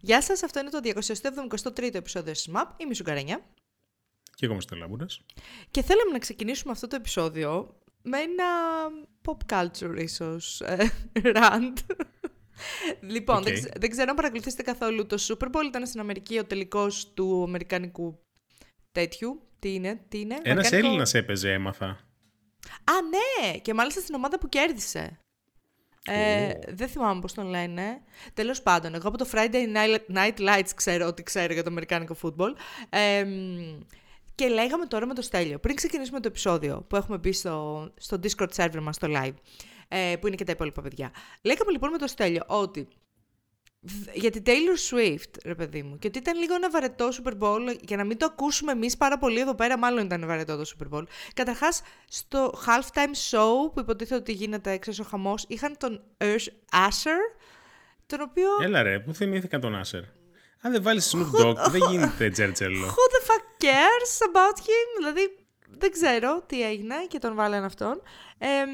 [0.00, 2.66] Γεια σας, αυτό είναι το 273ο επεισόδιο της MAP.
[2.76, 3.44] Είμαι η Sugarenia.
[4.34, 5.20] Και εγώ είμαι Stelabouras.
[5.70, 8.44] Και θέλαμε να ξεκινήσουμε αυτό το επεισόδιο με ένα
[9.24, 10.90] pop culture ίσως ε,
[11.36, 11.76] rant.
[13.00, 13.42] λοιπόν, Οκ.
[13.44, 15.64] δεν, ξε- δεν ξέρω αν παρακολουθήσετε καθόλου το Super Bowl.
[15.66, 18.18] Ήταν στην Αμερική ο τελικός του Αμερικανικού
[18.92, 19.42] τέτοιου.
[19.58, 20.34] Τι είναι, τι είναι.
[20.34, 21.86] Ένας Αμερικάνικο- Έλληνας έπαιζε, έμαθα.
[22.84, 23.58] Α, ναι!
[23.58, 25.18] Και μάλιστα στην ομάδα που κέρδισε.
[26.06, 26.58] Ε, Ω.
[26.68, 28.00] δεν θυμάμαι πώς τον λένε.
[28.34, 32.14] Τέλος πάντων, εγώ από το Friday Night- Night Lights ξέρω ότι ξέρω για το αμερικάνικο
[32.14, 32.54] φούτμπολ.
[32.88, 33.80] Ε, μ,
[34.34, 38.18] και λέγαμε τώρα με το Στέλιο, πριν ξεκινήσουμε το επεισόδιο που έχουμε μπει στο, στο
[38.22, 39.34] Discord server μας, στο live,
[39.88, 41.10] ε, που είναι και τα υπόλοιπα παιδιά.
[41.42, 42.88] Λέγαμε λοιπόν με το Στέλιο ότι Δ-
[44.12, 47.76] για την Taylor Swift, ρε παιδί μου, και ότι ήταν λίγο ένα βαρετό Super Bowl,
[47.80, 50.96] για να μην το ακούσουμε εμείς πάρα πολύ εδώ πέρα, μάλλον ήταν βαρετό το Super
[50.96, 51.04] Bowl.
[51.34, 57.36] Καταρχάς, στο halftime show που υποτίθεται ότι γίνεται έξω ο χαμός, είχαν τον Urs- Asher,
[58.06, 58.48] τον οποίο...
[58.62, 60.02] Έλα ρε, πού θυμήθηκα τον Άσερ.
[60.62, 62.86] Αν δεν βάλεις Snoop Dogg, δεν γίνεται τζέρτζελο.
[62.86, 64.98] Who the fuck cares about him?
[64.98, 65.36] Δηλαδή,
[65.78, 68.02] δεν ξέρω τι έγινε και τον βάλανε αυτόν.
[68.38, 68.70] Εμ,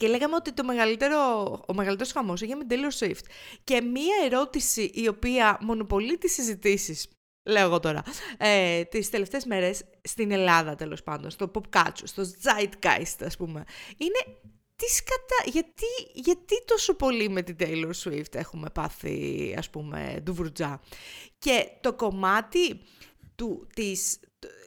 [0.00, 3.24] και λέγαμε ότι το μεγαλύτερο, ο μεγαλύτερος χαμός έγινε με την Taylor Swift.
[3.64, 7.08] Και μία ερώτηση η οποία μονοπολεί τις συζητήσεις,
[7.42, 8.02] λέω εγώ τώρα,
[8.38, 13.64] ε, τις τελευταίες μέρες στην Ελλάδα τέλος πάντων, στο pop culture, στο zeitgeist ας πούμε,
[13.96, 14.38] είναι
[14.76, 15.50] τις σκατα...
[15.50, 20.80] γιατί, γιατί τόσο πολύ με την Taylor Swift έχουμε πάθει ας πούμε ντουβρουτζά.
[21.38, 22.80] Και το κομμάτι
[23.40, 24.18] του, της,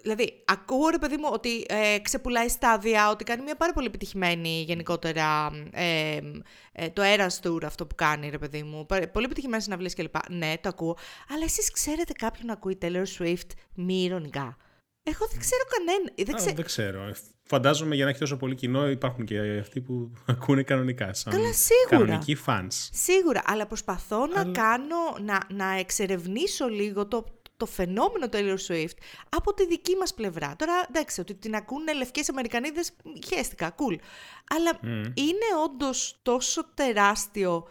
[0.01, 4.63] δηλαδή ακούω ρε παιδί μου ότι ε, ξεπουλάει στάδια, ότι κάνει μια πάρα πολύ επιτυχημένη
[4.67, 6.17] γενικότερα ε,
[6.71, 10.15] ε, το Eras Tour αυτό που κάνει ρε παιδί μου, Πα- πολύ επιτυχημένες συναυλίες κλπ.
[10.29, 10.97] Ναι, το ακούω,
[11.29, 14.57] αλλά εσείς ξέρετε κάποιον να ακούει Taylor Swift μη ηρωνικά;
[15.03, 16.11] Εγώ δεν ξέρω κανένα.
[16.15, 16.51] Δεν Α, ξέ...
[16.55, 17.01] Δεν ξέρω.
[17.07, 17.13] Ε,
[17.45, 21.13] Φαντάζομαι για να έχει τόσο πολύ κοινό υπάρχουν και αυτοί που ακούνε κανονικά.
[21.13, 22.07] Σαν Καλά, σίγουρα.
[22.07, 22.89] Κανονικοί fans.
[22.91, 27.25] Σίγουρα, αλλά προσπαθώ να Αλλά- κάνω, να, να εξερευνήσω λίγο το,
[27.63, 28.97] το φαινόμενο Taylor Swift
[29.29, 30.55] από τη δική μας πλευρά.
[30.55, 32.91] Τώρα, εντάξει, ότι την ακούνε λευκές Αμερικανίδες,
[33.27, 33.95] χαίστηκα, cool.
[34.49, 34.79] Αλλά
[35.13, 37.67] είναι όντως τόσο τεράστιο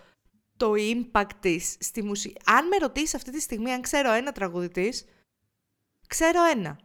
[0.56, 2.36] το impact της στη μουσική.
[2.44, 5.04] Αν με ρωτήσεις αυτή τη στιγμή αν ξέρω ένα τραγούδι της,
[6.06, 6.78] ξέρω ένα.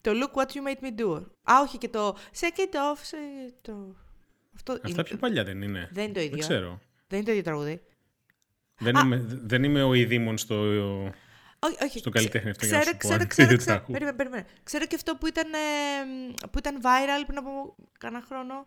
[0.00, 1.22] Το Look What You Made Me Do.
[1.42, 2.98] Α, όχι, και το Shake It Off.
[3.10, 3.94] say it off.
[4.54, 5.88] Αυτό Αυτά είναι- πιο παλιά δεν είναι.
[5.92, 6.30] Δεν είναι το ίδιο.
[6.36, 6.80] Δεν ξέρω.
[7.08, 7.82] Δεν είναι το ίδιο τραγούδι.
[8.78, 10.54] Δεν είμαι, δεν είμαι ο ειδήμων στο...
[11.66, 11.98] Όχι, όχι.
[11.98, 13.92] Στο καλλιτέχνη αυτό, για να ξέρω, σου πω, ξέρω, αν ξέρω, δεν ξέρω, τα ακούω.
[13.92, 14.46] περίμενε, περίμενε.
[14.62, 15.58] Ξέρω και αυτό που ήταν, ε,
[16.50, 18.66] που ήταν viral πριν από κάνα χρόνο,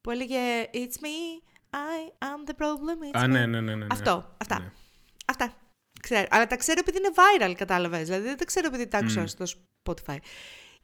[0.00, 0.38] που έλεγε
[0.72, 1.16] It's me,
[1.70, 3.28] I am the problem, it's Α, me».
[3.28, 3.74] ναι, ναι, ναι.
[3.74, 3.86] ναι.
[3.90, 4.58] Αυτό, αυτά.
[4.58, 4.70] Ναι.
[5.26, 5.52] Αυτά.
[6.00, 6.26] Ξέρω.
[6.30, 8.06] Αλλά τα ξέρω επειδή είναι viral, κατάλαβες.
[8.06, 10.16] Δηλαδή δεν τα ξέρω επειδή τα άκουσα στο Spotify.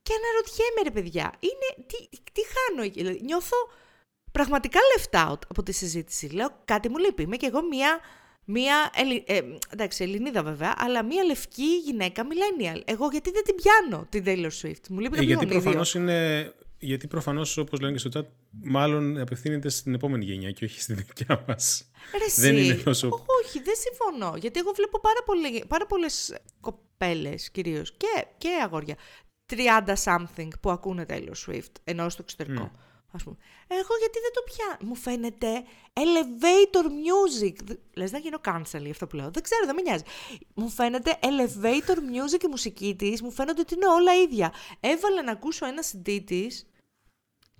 [0.02, 3.56] Και αναρωτιέμαι, ρε παιδιά, είναι, τι, τι χάνω εκεί; Δηλαδή, νιώθω
[4.32, 6.26] πραγματικά left out από τη συζήτηση.
[6.26, 7.22] Λέω, κάτι μου λείπει.
[7.22, 8.00] Είμαι κι εγώ μία,
[8.44, 9.40] μία Ελλη- ε,
[9.70, 12.80] εντάξει, Ελληνίδα βέβαια, αλλά μία λευκή γυναίκα millennial.
[12.84, 15.60] Εγώ γιατί δεν την πιάνω την Taylor Swift; Μου λείπει Ε, κάποιο γιατί γονίδιο.
[15.60, 16.52] προφανώς είναι...
[16.78, 18.24] Γιατί προφανώς, όπως λένε και στο chat,
[18.62, 21.90] μάλλον απευθύνεται στην επόμενη γενιά και όχι στη δικιά μας.
[22.12, 22.64] Ρε δεν εσύ.
[22.64, 23.08] είναι τόσο-
[23.44, 24.36] Όχι, δεν συμφωνώ.
[24.36, 28.96] Γιατί εγώ βλέπω πάρα, πολύ, πάρα πολλές κοπέλες κυρίως και, και αγόρια
[29.46, 32.70] 30 something που ακούνε Taylor Swift ενώ στο εξωτερικό.
[33.14, 33.36] Ας πούμε.
[33.68, 34.76] Εγώ γιατί δεν το πιάνω.
[34.80, 37.54] Μου φαίνεται elevator music.
[37.64, 39.30] Δε- Λες να γίνω cancel για αυτό που λέω.
[39.30, 40.02] Δεν ξέρω, δεν με νοιάζει.
[40.54, 43.22] Μου φαίνεται elevator music η μουσική της.
[43.22, 44.52] Μου φαίνονται ότι είναι όλα ίδια.
[44.80, 46.66] Έβαλα να ακούσω ένα CD της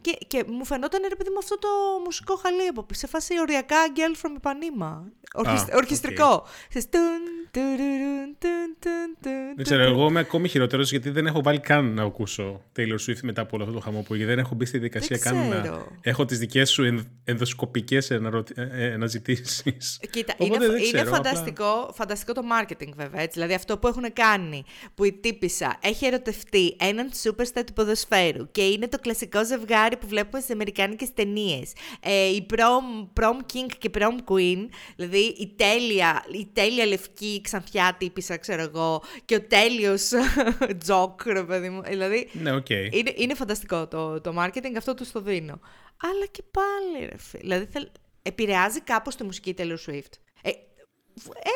[0.04, 1.68] και, και μου φαινόταν ρε παιδί μου αυτό το
[2.04, 4.92] μουσικό χαλί από πίσω, σε φάση οριακά Girl from Ipanema.
[5.36, 5.76] Ορχιστ- οκ.
[5.76, 6.46] Ορχιστρικό.
[6.68, 7.02] Ξέρεις, τουν,
[7.50, 11.94] τουρουρουν, τουν, τουν, τουν, Δεν ξέρω, εγώ είμαι ακόμη χειρότερος γιατί δεν έχω βάλει καν
[11.94, 14.28] να ακούσω Taylor Swift μετά από όλο αυτό το χαμό που έγινε.
[14.28, 15.86] Δεν έχω μπει στη διαδικασία Δεν καν να ξέρω.
[16.00, 19.62] έχω τις δικές σου ενδ- ενδοσκοπικές αναρωτη- ε, ε, αναζητήσεις.
[20.10, 23.32] Κοίτα, Οπότε είναι, δεν είναι ξέρω, απλά- φανταστικό, φανταστικό το marketing βέβαια, έτσι.
[23.32, 24.64] Δηλαδή αυτό που έχουν κάνει,
[24.94, 30.06] που η τύπισσα έχει ερωτευτεί έναν superstar του ποδοσφαίρου και είναι το κλασικό ζευγάρι που
[30.06, 31.72] βλέπουμε στις αμερικάνικες ταινίες.
[32.00, 37.96] Ε, η prom, prom king και prom queen, δηλαδή η τέλεια, η τέλεια λευκή ξανθιά
[37.98, 40.10] τύπισσα, ξέρω εγώ, και ο τέλειος
[40.82, 41.82] jock, ρε παιδί μου.
[41.82, 42.68] Δηλαδή, Ναι, οκ.
[42.70, 45.60] είναι, είναι φανταστικό το, το marketing, αυτό τους το δίνω.
[45.96, 47.42] Αλλά και πάλι, ρε φίλε.
[47.42, 47.88] Δηλαδή, θέλ,
[48.22, 50.12] επηρεάζει κάπως τη μουσική Taylor Swift.
[50.42, 50.50] Ε,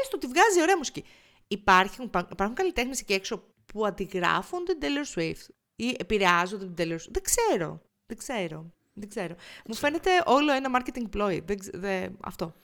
[0.02, 1.04] έστω ότι βγάζει ωραία μουσική.
[1.48, 5.46] Υπάρχουν, υπάρχουν καλλιτέχνες εκεί έξω που αντιγράφουν την Taylor Swift
[5.76, 7.10] ή επηρεάζονται την Taylor Swift.
[7.10, 7.80] Δεν ξέρω.
[8.08, 8.72] Δεν ξέρω.
[8.92, 9.34] Δεν ξέρω.
[9.66, 11.40] Μου φαίνεται όλο ένα marketing ploy.
[11.44, 12.54] Δεν, ξε- δεν- αυτό.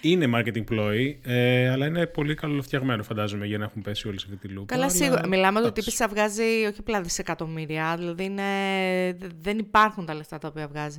[0.00, 4.26] Είναι marketing ploy, ε, αλλά είναι πολύ καλοφτιαγμένο φαντάζομαι για να έχουν πέσει όλοι σε
[4.30, 4.66] αυτή τη λούπα.
[4.74, 5.26] Καλά, αλλά σίγουρα.
[5.28, 5.90] Μιλάμε ότι ο εντάξει.
[5.96, 8.42] τύπης βγάζει όχι απλά δισεκατομμύρια, δηλαδή είναι...
[9.18, 10.98] δε- δεν υπάρχουν τα λεφτά τα οποία βγάζει.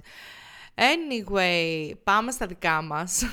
[0.76, 3.24] Anyway, πάμε στα δικά μας.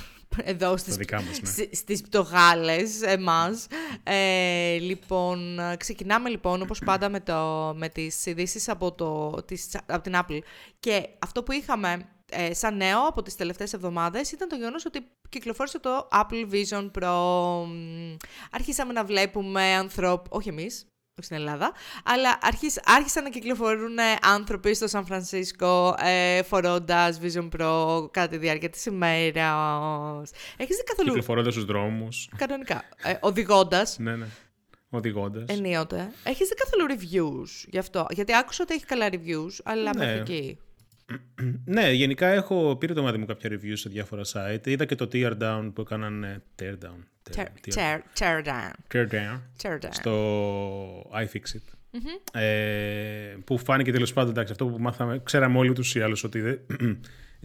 [0.43, 1.49] Εδώ στις, δικά μας, ναι.
[1.49, 3.67] σ- στις πτωχάλες εμάς.
[4.03, 10.01] Ε, λοιπόν, ξεκινάμε λοιπόν όπως πάντα με, το, με τις ειδήσεις από, το, τις, από
[10.03, 10.39] την Apple.
[10.79, 14.99] Και αυτό που είχαμε ε, σαν νέο από τις τελευταίες εβδομάδες ήταν το γεγονός ότι
[15.29, 17.63] κυκλοφόρησε το Apple Vision Pro.
[17.65, 18.15] Μ,
[18.51, 20.90] Άρχισαμε να βλέπουμε ανθρώπου, όχι εμείς, όχι
[21.21, 21.71] στην Ελλάδα,
[22.03, 28.27] αλλά αρχίσ, άρχισαν να κυκλοφορούν ε, άνθρωποι στο Σαν Φρανσίσκο ε, φορώντας Vision Pro κατά
[28.27, 30.31] τη διάρκεια της ημέρας.
[30.57, 32.29] Έχεις δει καθόλου Κυκλοφορώντας στους δρόμους.
[32.37, 34.25] κανονικά, ε, οδηγώντας ναι, ναι.
[34.93, 35.43] Οδηγώντας.
[35.57, 36.11] ενίοτε.
[36.23, 40.05] Έχεις δει καθόλου reviews γι' αυτό, γιατί άκουσα ότι έχει καλά reviews, αλλά Ναι.
[40.05, 40.59] μέχρι εκεί.
[41.65, 44.67] Ναι, γενικά έχω πήρε το μάτι μου κάποια reviews σε διάφορα site.
[44.67, 46.23] Είδα και το tear down που έκαναν.
[46.23, 47.03] ε, Tear down.
[47.35, 48.71] Tear, tear- tear, tear down.
[48.93, 49.41] tear down.
[49.63, 49.89] Tear down.
[49.91, 51.73] στο iFixit.
[52.33, 55.19] Ε, που φάνηκε τέλος πάντων εντάξει, αυτό που μάθαμε.
[55.23, 56.59] Ξέραμε όλοι ούτω ή άλλως ότι δεν,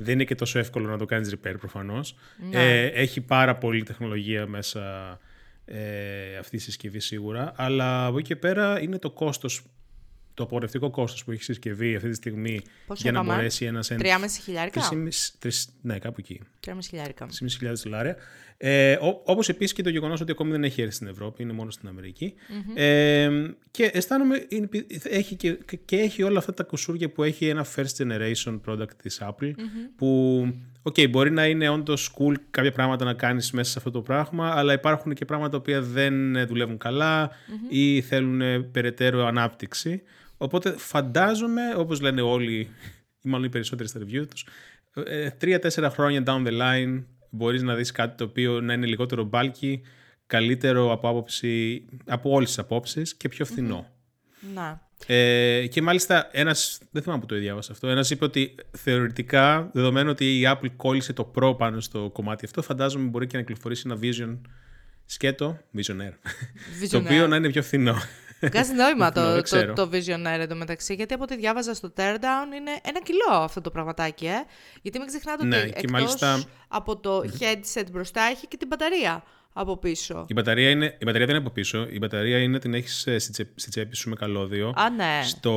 [0.05, 2.15] δεν είναι και τόσο εύκολο να το κάνεις repair προφανώς.
[2.51, 2.81] Ναι.
[2.83, 5.19] Ε, έχει πάρα πολλή τεχνολογία μέσα
[5.65, 7.53] ε, αυτή η συσκευή σίγουρα.
[7.57, 9.63] Αλλά από εκεί και πέρα είναι το κόστος.
[10.37, 13.65] Το απορρευτικό κόστος που έχει η συσκευή αυτή τη στιγμή Πόσο για να είπαμε; μπορέσει
[13.65, 14.03] ένας 3,5
[14.43, 14.89] χιλιάρικα;
[15.43, 15.49] 3,5
[15.81, 16.41] ναι, κάπου εκεί.
[16.67, 17.27] 3,5 χιλιάρικα.
[17.61, 18.17] 3.500 δολάρια.
[18.59, 21.71] Ε, Όπως επίσης και το γεγονός ότι ακόμη δεν έχει έρθει στην Ευρώπη, είναι μόνο
[21.71, 22.35] στην αμερικη
[22.75, 23.31] Ε,
[23.71, 24.69] και αισθάνομαι, είναι,
[25.03, 29.23] έχει και, και έχει όλα αυτά τα κουσούρια που έχει ένα first generation product της
[29.23, 29.51] Apple,
[29.97, 30.41] που
[30.83, 34.53] okay, μπορεί να είναι όντως cool κάποια πράγματα να κάνεις μέσα σε αυτό το πράγμα,
[34.55, 37.31] αλλά υπάρχουν και πράγματα που δεν δουλεύουν καλά
[37.69, 40.03] ή θέλουν ε, περαιτέρω ανάπτυξη.
[40.37, 42.55] Οπότε φαντάζομαι, όπως λένε όλοι,
[43.23, 44.47] ή μάλλον οι περισσότεροι στα review τους,
[45.05, 49.31] ε, τρία-τέσσερα χρόνια down the line μπορείς να δεις κάτι το οποίο να είναι λιγότερο
[49.33, 49.81] bulky,
[50.27, 53.87] καλύτερο από, άποψη, από όλες τις απόψεις και πιο φθηνό.
[54.55, 54.85] Να.
[55.07, 60.11] Ε, και μάλιστα ένας, δεν θυμάμαι που το διάβασα αυτό, ένας είπε ότι θεωρητικά, δεδομένου
[60.11, 63.83] ότι η Apple κόλλησε το Pro πάνω στο κομμάτι αυτό, φαντάζομαι μπορεί και να κυκλοφορήσει
[63.87, 64.39] ένα Vision
[65.05, 66.13] σκέτο, Vision Air,
[66.91, 67.95] το οποίο να είναι πιο φθηνό.
[68.41, 69.73] Βγάζει νόημα Δεν το, το, ξέρω.
[69.73, 74.27] το Visionaire εντωμεταξύ, γιατί από ό,τι διάβαζα στο Teardown είναι ένα κιλό αυτό το πραγματάκι,
[74.27, 74.45] ε.
[74.83, 78.67] Γιατί μην ξεχνάτε Ναι, ότι και εκτός μάλιστα- από το headset μπροστά έχει και την
[78.69, 79.23] μπαταρία
[79.53, 80.25] από πίσω.
[80.29, 83.19] Η μπαταρία, είναι, η μπαταρία δεν είναι από πίσω, η μπαταρία είναι την έχεις ε,
[83.19, 84.73] στη, τσέ- στη τσέπη σου με καλώδιο.
[84.77, 85.21] Α, ναι.
[85.25, 85.53] Στο,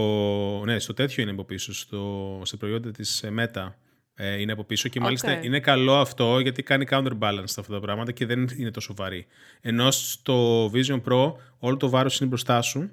[0.65, 3.71] ναι, στο τέτοιο είναι από πίσω, στο, στο προϊόντα της ε, Meta
[4.21, 5.43] ε, είναι από πίσω και μάλιστα Οκ.
[5.43, 9.25] είναι καλό αυτό γιατί κάνει counterbalance αυτά τα πράγματα και δεν είναι τόσο βαρύ.
[9.61, 12.91] Ενώ στο Vision Pro όλο το βάρος είναι μπροστά σου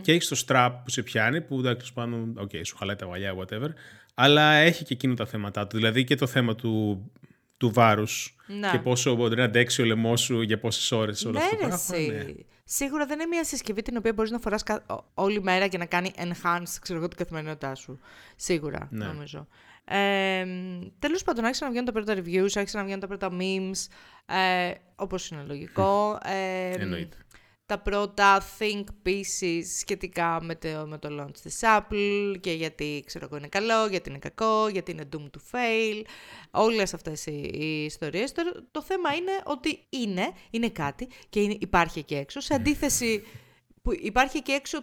[0.00, 3.34] και έχεις το strap που σε πιάνει που εντάξει πάνω, ok, σου χαλάει τα μαλλιά,
[3.38, 3.68] whatever,
[4.14, 7.02] αλλά έχει και εκείνο τα θέματα του, δηλαδή και το θέμα του,
[7.56, 8.70] του βάρους Ναι.
[8.70, 11.62] και πόσο μπορεί να αντέξει ο λαιμός σου για πόσες ώρες όλο Ναι, αυτό το
[11.62, 11.84] ρε, πράγμα.
[11.96, 12.06] εσύ.
[12.10, 12.44] ναι.
[12.68, 14.62] Σίγουρα δεν είναι μια συσκευή την οποία μπορείς να φοράς
[15.14, 17.98] όλη μέρα και να κάνει enhance ξέρω εγώ, την καθημερινότητά σου.
[18.36, 19.04] Σίγουρα, Ναι.
[19.06, 19.46] νομίζω.
[19.88, 20.46] Ε,
[20.98, 23.86] Τέλος πάντων, άρχισαν να βγαίνουν τα πρώτα reviews, άρχισαν να βγαίνουν τα πρώτα memes,
[24.26, 26.18] ε, όπως είναι λογικό.
[26.24, 27.16] Ε, Εννοείται.
[27.66, 33.24] τα πρώτα think pieces σχετικά με το, με το launch της Apple και γιατί ξέρω
[33.24, 36.02] εγώ είναι καλό, γιατί είναι κακό, γιατί είναι doomed to fail,
[36.50, 38.32] όλες αυτές οι, οι ιστορίες.
[38.32, 43.22] Το, το θέμα είναι ότι είναι, είναι κάτι και είναι, υπάρχει εκεί έξω, σε αντίθεση
[43.82, 44.78] που υπάρχει εκεί έξω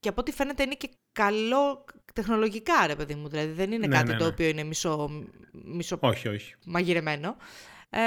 [0.00, 1.84] και από ό,τι φαίνεται είναι και καλό
[2.16, 4.30] τεχνολογικά ρε παιδί μου, δηλαδή δεν είναι Ναι, κάτι ναι, το ναι.
[4.30, 5.10] οποίο είναι μισό,
[5.52, 6.54] μισό Όχι, όχι.
[6.66, 7.36] μαγειρεμένο.
[7.90, 8.00] Ε,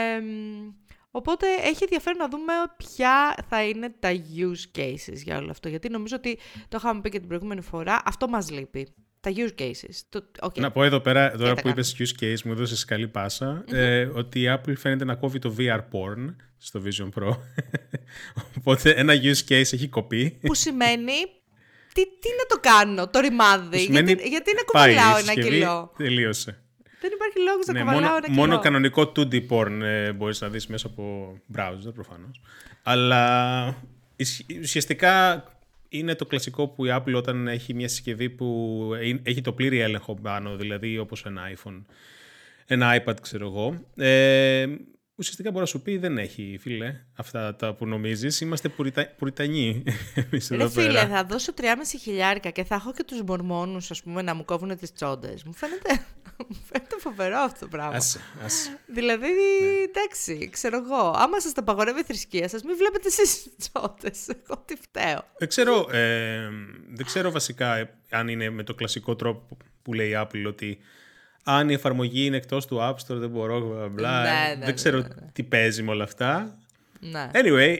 [1.11, 5.69] οπότε έχει ενδιαφέρον να δούμε ποια θα είναι τα use cases για όλο αυτό.
[5.69, 8.94] Γιατί νομίζω ότι το είχαμε πει και την προηγούμενη φορά, αυτό μας λείπει.
[9.21, 9.95] Τα use cases.
[10.09, 10.59] Το, okay.
[10.59, 14.06] Να πω εδώ πέρα, τώρα τα που είπες use case, μου έδωσες καλή πάσα, ε,
[14.06, 17.30] ότι η Apple φαίνεται να κόβει το VR porn στο Vision Pro.
[18.57, 20.39] Οπότε ένα use case έχει κοπεί.
[20.42, 21.13] Που σημαίνει,
[21.99, 25.25] τι, τι να το κάνω, το ρημάδι, Σημαίνει γιατί, γιατί να πάει η κουβαλάω ένα
[25.31, 26.61] συσκευή, κιλό; Τελείωσε.
[27.01, 28.35] Δεν υπάρχει λόγος να Ναι, κουβαλάω μόνο, ένα κιλό.
[28.37, 32.41] μόνο κανονικό 2D porn ε, μπορείς να δεις μέσα από browser προφανώς.
[32.83, 33.75] Αλλά
[34.15, 35.44] ισ- ουσιαστικά
[35.89, 39.79] είναι το κλασικό που η Apple όταν έχει μια συσκευή που ε- έχει το πλήρη
[39.79, 41.81] έλεγχο πάνω, δηλαδή όπως ένα iPhone,
[42.65, 44.65] ένα iPad ξέρω εγώ, ε,
[45.19, 49.83] ουσιαστικά μπορεί να σου πει δεν έχει φίλε αυτά τα που νομίζεις, είμαστε πουριτα, πουριτανοί
[50.31, 51.07] εμείς εδώ Ρε φίλε, πέρα.
[51.07, 51.66] θα δώσω 3,5
[52.02, 55.44] χιλιάρικα και θα έχω και τους μορμόνους, ας πούμε, να μου κόβουν τις τσόντες.
[55.44, 56.06] Μου φαίνεται,
[56.49, 57.95] μου φαίνεται φοβερό αυτό το πράγμα.
[57.95, 58.80] Άσε, άσε.
[58.85, 59.28] Δηλαδή,
[59.90, 61.14] εντάξει, ξέρω εγώ.
[61.16, 64.11] Άμα σας τα απαγορεύει η θρησκεία σας, μην βλέπετε εσείς τσότε.
[64.44, 65.26] Εγώ τι φταίω.
[65.38, 66.49] Δεν ξέρω, ε,
[66.90, 70.78] δεν ξέρω βασικά ε, αν είναι με το κλασικό τρόπο που λέει η Apple ότι
[71.49, 74.21] αν η εφαρμογή είναι εκτός του App Store δεν μπορώ, μπλα, μπλα.
[74.21, 76.57] Ναι, ναι, δεν ναι, ξέρω ναι, τι παίζει με όλα αυτά.
[76.99, 77.29] Ναι.
[77.33, 77.77] Anyway,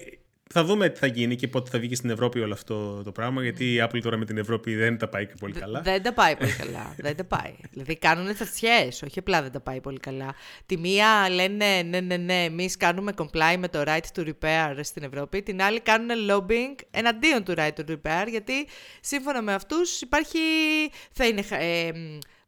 [0.54, 3.12] θα δούμε τι θα γίνει και πότε θα βγει και στην Ευρώπη όλο αυτό το
[3.12, 3.44] πράγμα.
[3.44, 5.82] Γιατί η Apple τώρα με την Ευρώπη δεν τα πάει και πολύ καλά.
[5.82, 6.94] Δεν τα πάει πολύ καλά.
[7.06, 7.56] δεν τα πάει.
[7.72, 10.36] Δηλαδή κάνουν θατσιέ, όχι απλά δεν τα πάει πολύ καλά.
[10.66, 15.04] Τη μία λένε ναι, ναι, ναι, εμείς κάνουμε comply με το right to repair στην
[15.04, 15.42] Ευρώπη.
[15.42, 18.68] Την άλλη κάνουν lobbying εναντίον του right to repair, γιατί
[19.02, 20.40] σύμφωνα με αυτούς υπάρχει.
[21.12, 21.44] θα είναι.
[21.50, 21.92] Ε,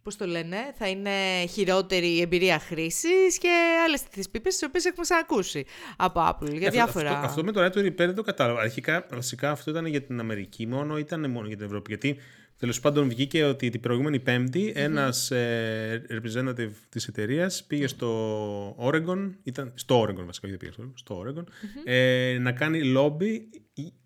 [0.03, 1.12] πώς το λένε, θα είναι
[1.50, 3.50] χειρότερη η εμπειρία χρήσης και
[3.86, 5.65] άλλες τις πίπες τις οποίες έχουμε ξανακούσει
[5.98, 7.12] από Apple για διάφορα...
[7.12, 8.62] Αυτό, αυτό με το Right to Repair δεν το κατάλαβα.
[8.62, 11.89] Αρχικά, βασικά αυτό ήταν για την Αμερική μόνο, ήταν μόνο για την Ευρώπη.
[11.89, 12.20] Γιατί
[12.58, 14.79] τέλος πάντων βγήκε ότι την προηγούμενη Πέμπτη mm-hmm.
[14.79, 21.24] ένας ε, representative της εταιρείας πήγε στο Oregon, ήταν στο Oregon βασικά, δεν πήγε στο
[21.25, 21.84] Oregon, mm-hmm.
[21.84, 23.39] ε, να κάνει lobby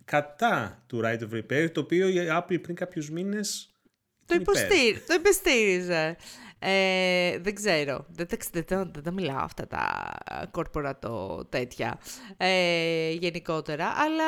[0.06, 3.75] κατά του Right of Repair, το οποίο η Apple πριν κάποιους μήνες
[4.26, 6.18] το, υποστήρι, το υποστήριζε.
[6.60, 8.06] Ε, δεν ξέρω.
[8.10, 10.14] Δεν, δεν, δεν, δεν τα μιλάω αυτά τα
[10.52, 12.00] κορπορατό τέτοια
[12.38, 13.86] ε, γενικότερα.
[13.86, 14.24] Αλλά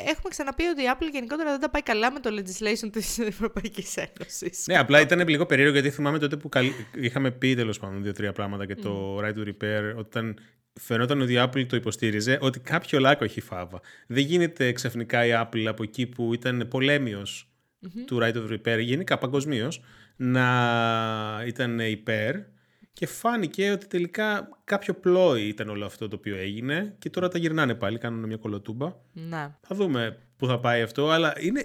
[0.00, 3.96] έχουμε ξαναπεί ότι η Apple γενικότερα δεν τα πάει καλά με το legislation της Ευρωπαϊκής
[3.96, 4.64] Ένωσης.
[4.66, 6.66] Ναι, απλά ήταν λίγο περίεργο γιατί θυμάμαι τότε που καλ...
[6.94, 10.38] είχαμε πει τέλος πάντων δύο-τρία πράγματα και το right to repair όταν
[10.80, 13.80] φαινόταν ότι η Apple το υποστήριζε ότι κάποιο λάκκο έχει φάβα.
[14.06, 17.48] Δεν γίνεται ξαφνικά η Apple από εκεί που ήταν πολέμιος
[18.06, 19.82] του Right of Repair γενικά παγκοσμίως
[20.16, 22.36] να ήταν υπέρ
[22.92, 27.38] και φάνηκε ότι τελικά κάποιο πλόι ήταν όλο αυτό το οποίο έγινε και τώρα τα
[27.38, 28.92] γυρνάνε πάλι, κάνουν μια κολοτούμπα.
[29.12, 29.58] Να.
[29.60, 31.64] Θα δούμε πού θα πάει αυτό, αλλά είναι...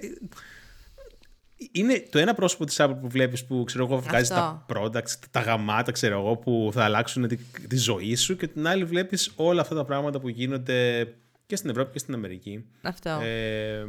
[1.71, 5.39] Είναι το ένα πρόσωπο της Apple που βλέπεις που ξέρω εγώ βγάζει τα products, τα
[5.39, 9.61] γαμάτα ξέρω εγώ που θα αλλάξουν τη, τη ζωή σου και την άλλη βλέπεις όλα
[9.61, 11.07] αυτά τα πράγματα που γίνονται
[11.45, 12.65] και στην Ευρώπη και στην Αμερική.
[12.81, 13.09] Αυτό.
[13.09, 13.85] Ε,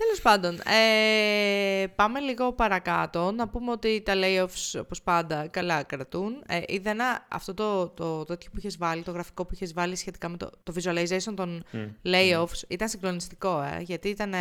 [0.00, 3.32] Τέλος πάντων, ε, πάμε λίγο παρακάτω.
[3.32, 6.42] Να πούμε ότι τα layoffs, όπως πάντα, καλά κρατούν.
[6.48, 9.96] Ε, είδα αυτό το, το, το τέτοιο που είχες βάλει, το γραφικό που είχες βάλει
[9.96, 11.88] σχετικά με το, το visualization των mm.
[12.04, 12.62] layoffs.
[12.68, 14.34] Ήταν συγκλονιστικό, ε, γιατί ήταν.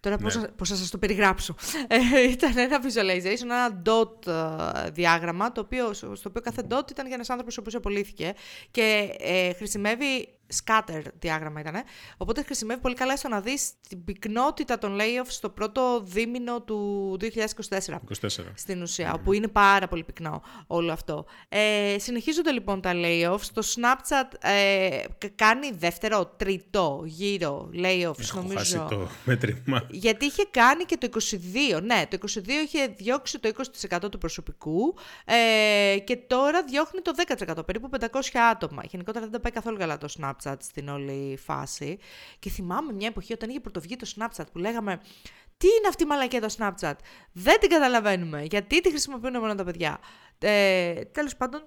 [0.00, 0.48] Τώρα πώς, ναι.
[0.48, 1.54] πώς θα σας το περιγράψω.
[1.88, 7.06] Ε, ήταν ένα visualization, ένα dot ε, διάγραμμα, το οποίο, στο οποίο κάθε dot ήταν
[7.06, 8.34] για ένας άνθρωπος ο οποίος απολύθηκε
[8.70, 11.74] και ε, χρησιμεύει scatter διάγραμμα ήταν.
[12.16, 17.16] Οπότε χρησιμεύει πολύ καλά στο να δεις την πυκνότητα των layoffs στο πρώτο δίμηνο του
[17.20, 17.26] 2024.
[17.68, 18.28] 24.
[18.54, 21.26] Στην ουσία, όπου είναι πάρα πολύ πυκνό όλο αυτό.
[21.48, 23.46] Ε, συνεχίζονται λοιπόν τα layoffs.
[23.52, 25.02] Το Snapchat ε,
[25.34, 28.58] κάνει δεύτερο, τρίτο γύρο layoffs Έχω νομίζω.
[28.58, 29.86] Χάσει το μέτρημα.
[29.90, 31.08] Γιατί είχε κάνει και το
[31.76, 31.82] 22.
[31.82, 33.50] Ναι, το 22 είχε διώξει το
[34.00, 37.12] 20% του προσωπικού ε, και τώρα διώχνει το
[37.56, 38.06] 10%, περίπου 500
[38.50, 38.82] άτομα.
[38.90, 40.37] Γενικότερα δεν τα πάει καθόλου καλά το Snapchat.
[40.42, 41.98] Snapchat στην όλη φάση.
[42.38, 45.00] Και θυμάμαι μια εποχή όταν είχε πρωτοβγεί το Snapchat που λέγαμε
[45.56, 46.94] τι είναι αυτή η μαλακία το Snapchat;
[47.32, 48.42] Δεν την καταλαβαίνουμε.
[48.42, 49.98] Γιατί τη χρησιμοποιούν μόνο τα παιδιά.
[50.38, 51.62] Ε, Τέλος πάντων,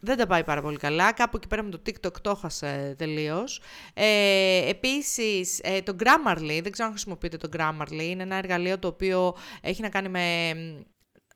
[0.00, 1.12] δεν τα πάει πάρα πολύ καλά.
[1.12, 3.60] Κάπου εκεί πέρα με το TikTok το έχασε τελείως.
[3.94, 8.88] Ε, Επίσης, ε, το Grammarly, δεν ξέρω αν χρησιμοποιείτε το Grammarly, είναι ένα εργαλείο το
[8.88, 10.54] οποίο έχει να κάνει με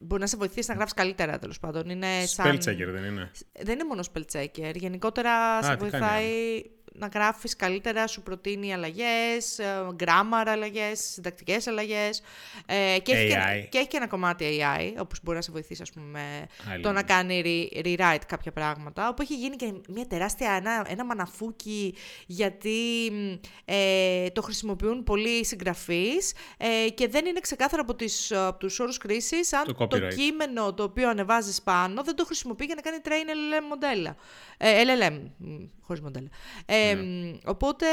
[0.00, 1.90] μπορεί να σε βοηθήσει να γράφει καλύτερα τέλος πάντων.
[1.90, 2.58] Είναι σαν...
[2.60, 4.74] δεν είναι; Δεν είναι μόνο spell checker.
[4.74, 6.62] Γενικότερα Α, σε βοηθάει
[6.98, 9.60] να γράφεις καλύτερα, σου προτείνει αλλαγές,
[9.98, 12.22] grammar αλλαγές, συντακτικές αλλαγές.
[12.66, 15.82] Ε, και, έχει και, και έχει και ένα κομμάτι AI, όπως μπορεί να σε βοηθήσει
[15.82, 17.42] ας πούμε, με το να κάνει
[17.84, 19.08] rewrite κάποια πράγματα.
[19.08, 21.94] Όπου έχει γίνει και μια τεράστια, ένα, ένα μαναφούκι,
[22.26, 23.06] γιατί
[23.64, 28.98] ε, το χρησιμοποιούν πολλοί συγγραφείς ε, και δεν είναι ξεκάθαρο από, τις, από τους όρους
[28.98, 32.98] χρήση αν το, το, κείμενο το οποίο ανεβάζεις πάνω δεν το χρησιμοποιεί για να κάνει
[33.04, 34.16] train LLM μοντέλα.
[34.56, 35.20] Ε, LLM,
[35.86, 36.28] χωρίς μοντέλα.
[36.66, 37.32] Ε, ναι.
[37.44, 37.86] Οπότε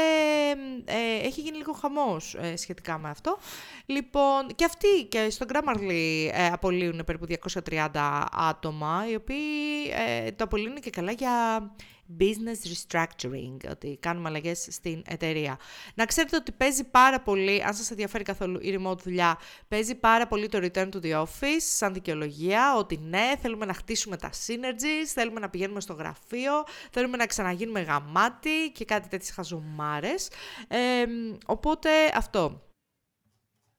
[0.84, 3.38] ε, έχει γίνει λίγο χαμός ε, σχετικά με αυτό.
[3.86, 7.26] Λοιπόν, και αυτοί και στο Grammarly ε, απολύουν περίπου
[7.64, 7.88] 230
[8.32, 9.38] άτομα, οι οποίοι
[10.36, 11.70] το απολύουν και καλά για
[12.18, 15.58] business restructuring, ότι κάνουμε αλλαγές στην εταιρεία.
[15.94, 20.26] Να ξέρετε ότι παίζει πάρα πολύ, αν σας ενδιαφέρει καθόλου η remote δουλειά, παίζει πάρα
[20.26, 25.06] πολύ το return to the office σαν δικαιολογία, ότι ναι, θέλουμε να χτίσουμε τα synergies,
[25.06, 26.52] θέλουμε να πηγαίνουμε στο γραφείο,
[26.90, 30.28] θέλουμε να ξαναγίνουμε γαμάτι και κάτι τέτοιες χαζομάρες.
[30.68, 31.04] Ε,
[31.46, 32.71] οπότε αυτό.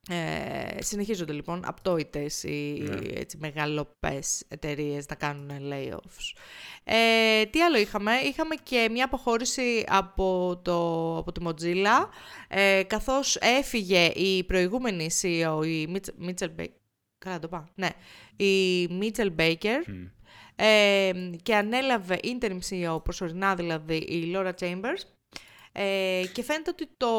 [0.09, 3.19] Ε, συνεχίζονται λοιπόν απτόητες οι ναι.
[3.19, 6.37] έτσι, μεγαλοπές εταιρείες να κάνουν layoffs.
[6.83, 12.07] Ε, τι άλλο είχαμε, είχαμε και μια αποχώρηση από, το, από τη Mozilla,
[12.47, 16.67] ε, καθώς έφυγε η προηγούμενη CEO, η Mitchell Baker,
[17.17, 17.89] καλά το πάω, ναι,
[18.35, 19.81] η Mitchell Baker,
[20.55, 21.11] ε,
[21.43, 25.01] και ανέλαβε interim CEO προσωρινά δηλαδή η Laura Chambers,
[25.75, 27.09] ε, και φαίνεται ότι το.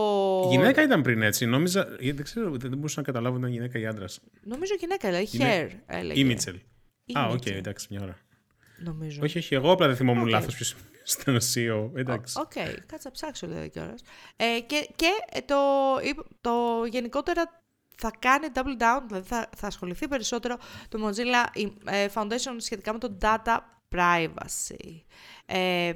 [0.50, 1.46] γυναίκα ήταν πριν έτσι.
[1.46, 1.88] Νόμιζα.
[2.00, 4.20] Δεν ξέρω, δεν μπορούσα να καταλάβω αν ήταν γυναίκα ή άντρας.
[4.42, 5.68] Νομίζω γυναίκα, δηλαδή her.
[5.86, 6.20] Έλεγε.
[6.20, 6.56] Η Mitchell.
[7.18, 8.18] Α, ok, okay, εντάξει, μια ώρα.
[8.78, 9.20] Νομίζω.
[9.22, 10.30] Όχι, όχι, εγώ απλά δεν θυμόμουν okay.
[10.30, 11.90] λάθος ποιος στον CEO.
[11.94, 12.38] Εντάξει.
[12.40, 14.02] Ok, okay, κάτσε να ψάξω λέει κιόλας.
[14.36, 15.10] Ε, και και
[15.44, 15.54] το,
[16.40, 17.62] το γενικότερα
[17.96, 20.58] θα κάνει double down, δηλαδή θα, θα ασχοληθεί περισσότερο
[20.88, 23.58] το Mozilla ε, Foundation σχετικά με το data
[23.94, 25.02] privacy.
[25.46, 25.92] Ε,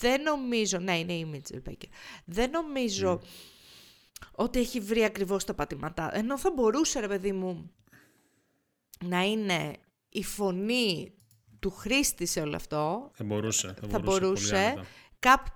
[0.00, 1.74] Δεν νομίζω, ναι είναι η Mitchell
[2.24, 3.20] δεν νομίζω
[4.32, 6.16] ότι έχει βρει ακριβώς τα πατήματά.
[6.16, 7.70] Ενώ θα μπορούσε ρε παιδί μου
[9.04, 9.72] να είναι
[10.08, 11.12] η φωνή
[11.58, 13.10] του χρήστη σε όλο αυτό.
[13.12, 13.74] Θα μπορούσε.
[13.80, 14.86] Θα, θα μπορούσε.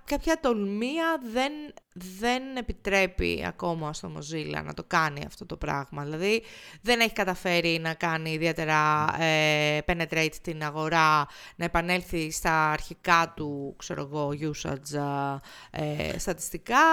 [0.05, 1.51] Κάποια τολμία δεν,
[1.93, 6.03] δεν επιτρέπει ακόμα στο Mozilla να το κάνει αυτό το πράγμα.
[6.03, 6.43] Δηλαδή
[6.81, 13.75] δεν έχει καταφέρει να κάνει ιδιαίτερα ε, penetrate την αγορά, να επανέλθει στα αρχικά του,
[13.77, 14.99] ξέρω εγώ, usage
[15.71, 16.83] ε, στατιστικά.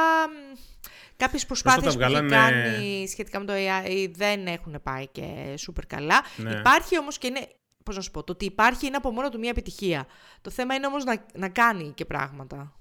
[1.17, 6.23] Κάποιες προσπάθειες που έχει κάνει σχετικά με το AI δεν έχουν πάει και σούπερ καλά.
[6.37, 6.51] Ναι.
[6.51, 7.49] Υπάρχει όμως και είναι
[7.83, 10.07] πώς να σου πω, το ότι υπάρχει είναι από μόνο του μια επιτυχία.
[10.41, 12.77] Το θέμα είναι όμως να, να κάνει και πράγματα.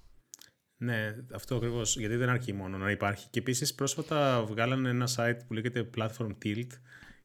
[0.78, 1.98] Ναι, αυτό ακριβώς.
[1.98, 3.28] Γιατί δεν αρκεί μόνο να υπάρχει.
[3.30, 6.68] Και επίσης πρόσφατα βγάλανε ένα site που λέγεται Platform Tilt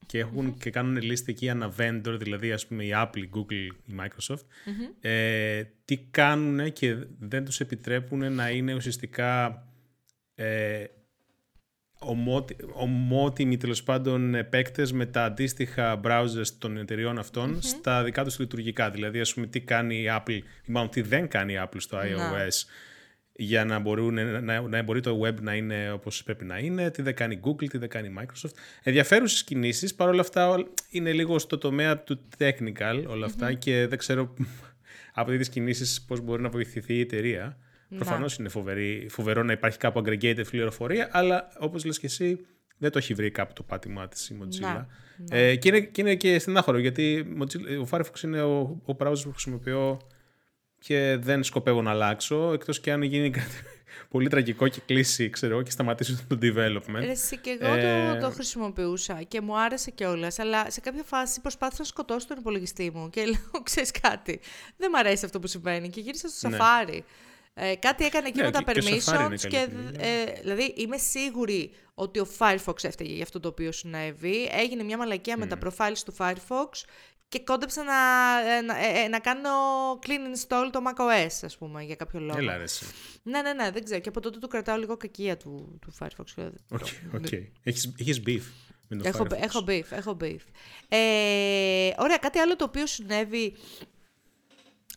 [0.07, 3.69] και, έχουν, και κάνουν λίστα εκεί ένα vendor, δηλαδή ας πούμε η Apple, η Google,
[3.87, 4.45] η Microsoft,
[5.01, 9.63] ε, τι κάνουν και δεν τους επιτρέπουν να είναι ουσιαστικά
[10.35, 10.85] ε,
[12.73, 17.21] ομότιμοι τέλος πάντων παίκτες με τα αντίστοιχα browsers των εταιριών
[17.59, 18.91] στα δικά τους λειτουργικά.
[18.91, 21.99] Δηλαδή, ας πούμε, τι κάνει η Apple, ή μάλλον τι δεν κάνει η Apple στο
[21.99, 22.65] iOS
[23.39, 27.03] για να, μπορούν, να, να μπορεί το web να είναι όπως πρέπει να είναι, τι
[27.03, 28.53] δεν κάνει η Google, τι δεν κάνει η Microsoft.
[28.83, 34.35] Ενδιαφέρουσες κινήσεις, παρόλα αυτά είναι λίγο στο τομέα του technical όλα και δεν ξέρω
[35.15, 37.59] από τι κινήσεις πώς μπορεί να βοηθηθεί η εταιρεία.
[37.89, 42.47] Προφανώς είναι φοβερή, φοβερό να υπάρχει κάπου aggregated πληροφορία, αλλά όπως λες και εσύ,
[42.79, 44.85] δεν το έχει βρει κάπου το πάτημά της η Mozilla.
[45.31, 47.27] Ε, και, είναι, και είναι και στενάχωρο, γιατί
[47.83, 50.01] ο Firefox είναι ο, ο browser που χρησιμοποιώ
[50.79, 53.55] και δεν σκοπεύω να αλλάξω, εκτός και αν γίνει κάτι
[54.11, 57.03] πολύ τραγικό και κλείσει, ξέρω και σταματήσει το development.
[57.03, 58.15] Εσύ και εγώ ε...
[58.15, 62.37] το, το χρησιμοποιούσα και μου άρεσε κιόλας, αλλά σε κάποια φάση προσπάθησα να σκοτώσω τον
[62.39, 64.41] υπολογιστή μου και λέω, ξέρεις κάτι,
[64.77, 66.57] δεν μου αρέσει αυτό που συμβαίνει και γύρισα στο ναι.
[66.57, 67.05] σαφάρι.
[67.59, 72.27] Ε, κάτι έκανε εκεί ναι, με τα permissions και, ε, δηλαδή είμαι σίγουρη ότι ο
[72.39, 74.49] Firefox έφταιγε για αυτό το οποίο συνέβη.
[74.53, 76.85] Έγινε μια μαλακία με τα profiles του Firefox
[77.29, 77.93] και κόντεψα να,
[78.51, 79.51] ε, να, ε, ε, να κάνω
[80.07, 82.39] clean install το macOS, ας πούμε, για κάποιο λόγο.
[82.39, 82.87] Έλα, αρέσει.
[83.23, 84.01] Ναι, ναι, ναι, δεν ξέρω.
[84.01, 86.51] Και από τότε του κρατάω λίγο κακία του, του Firefox.
[86.71, 87.47] Ok, okay, okay.
[87.63, 88.43] Έχεις, έχεις beef.
[88.89, 89.41] Με το έχω, Firefox.
[89.41, 90.41] έχω beef, έχω beef.
[90.89, 93.57] Ε, ωραία, κάτι άλλο το οποίο συνέβη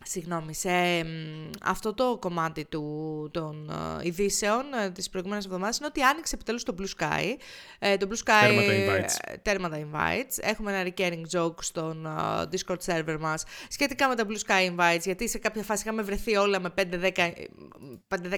[0.05, 0.69] συγγνώμη, σε
[1.63, 6.63] αυτό το κομμάτι του, των uh, ειδήσεων uh, της προηγούμενης εβδομάδας είναι ότι άνοιξε επιτέλους
[6.63, 7.23] το Blue Sky.
[7.79, 8.41] Uh, το Blue Sky...
[8.41, 9.37] Τέρμα τα invites.
[9.41, 10.37] Τέρμα τα invites.
[10.41, 12.07] Έχουμε ένα recurring joke στον
[12.51, 16.35] Discord server μας σχετικά με τα Blue Sky invites, γιατί σε κάποια φάση είχαμε βρεθεί
[16.35, 16.83] όλα με 5-10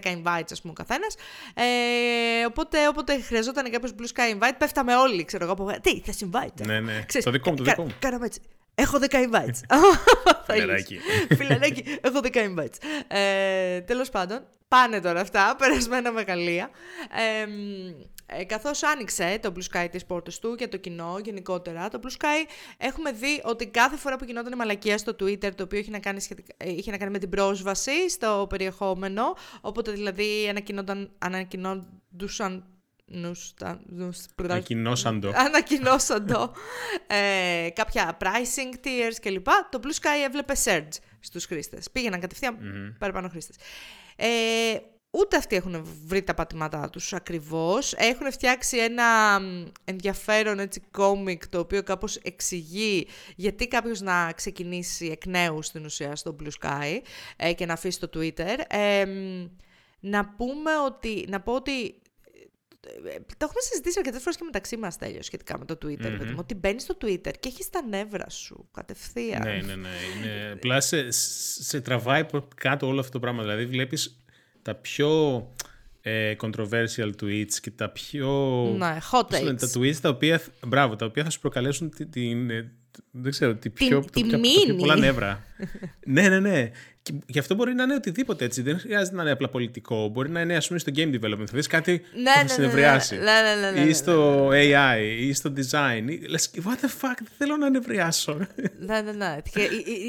[0.04, 1.16] invites, ας πούμε, ο καθένας.
[1.54, 5.72] Ε, οπότε, όποτε χρειαζόταν κάποιος Blue Sky invite, πέφταμε όλοι, ξέρω εγώ, από...
[5.82, 7.04] Τι, θα invite; Ναι, ναι.
[7.08, 7.92] Ξέρεις, το δικό μου, το δικό μου.
[8.00, 8.42] Κάναμε έτσι.
[8.76, 9.78] Έχω 10 invites.
[10.48, 11.00] Φιλαράκι.
[11.38, 12.78] Φιλαράκι, έχω 10 invites.
[13.08, 16.70] Ε, τέλος πάντων, πάνε τώρα αυτά, περασμένα μεγαλεία.
[17.12, 17.48] Ε,
[18.40, 22.22] ε, καθώς άνοιξε το Blue Sky τις πόρτες του και το κοινό γενικότερα, το Blue
[22.22, 25.92] Sky έχουμε δει ότι κάθε φορά που γινόταν η μαλακία στο Twitter, το οποίο είχε
[25.92, 30.54] να κάνει, σχετικά, ε, είχε να κάνει με την πρόσβαση στο περιεχόμενο, όποτε δηλαδή
[31.18, 32.66] ανακοινόντουσαν
[34.52, 35.32] Ανακοινώσαν το.
[35.36, 36.54] Ανακοινώσαν το.
[37.08, 39.48] ε, κάποια pricing tiers κλπ.
[39.70, 41.92] Το Blue Sky έβλεπε surge στους χρήστες.
[41.92, 42.96] Πήγαιναν κατευθείαν mm-hmm.
[43.00, 43.56] παραπάνω χρήστες.
[44.16, 44.28] Ε,
[45.12, 47.94] ούτε αυτοί έχουν βρει τα πατήματά τους ακριβώς.
[47.94, 49.40] Έχουν φτιάξει ένα
[49.84, 56.16] ενδιαφέρον έτσι κόμικ το οποίο κάπως εξηγεί γιατί κάποιος να ξεκινήσει εκ νέου στην ουσία
[56.16, 56.98] στο Blue Sky
[57.36, 58.58] ε, και να αφήσει το Twitter.
[58.68, 59.06] Ε,
[60.00, 61.96] να πούμε ότι, να πω ότι
[63.38, 66.06] το έχουμε συζητήσει αρκετές φορές και μεταξύ μας τέλειω σχετικά με το Twitter.
[66.06, 66.36] Mm-hmm.
[66.36, 69.42] ότι μπαίνεις στο Twitter και έχεις τα νεύρα σου κατευθείαν.
[69.42, 69.90] Ναι, ναι, ναι.
[70.18, 70.52] Είναι...
[70.54, 71.12] Απλά σε,
[71.62, 73.42] σε τραβάει κάτω όλο αυτό το πράγμα.
[73.42, 74.24] Δηλαδή, βλέπεις
[74.62, 75.42] τα πιο
[76.02, 78.30] ε, controversial tweets και τα πιο.
[78.78, 79.56] Ναι, hot takes.
[79.60, 82.50] τα tweets τα οποία, μπράβο, τα οποία θα σου προκαλέσουν την, την
[83.12, 85.44] δεν ξέρω, τι πιο, την, το, πιο πολλά νεύρα.
[86.06, 86.72] ναι, ναι, ναι.
[87.04, 88.62] Και γι' αυτό μπορεί να είναι οτιδήποτε έτσι.
[88.62, 90.08] Δεν χρειάζεται να είναι απλά πολιτικό.
[90.08, 91.46] Μπορεί να είναι, ας πούμε, στο game development.
[91.46, 93.16] Θα δεις κάτι που θα ναι, ναι, συνευριάσει.
[93.16, 96.04] Ναι, ναι, ή στο AI, ή στο design.
[96.30, 98.38] Λες, what the fuck, δεν θέλω να νευριάσω.
[98.88, 99.38] ναι, ναι, ναι.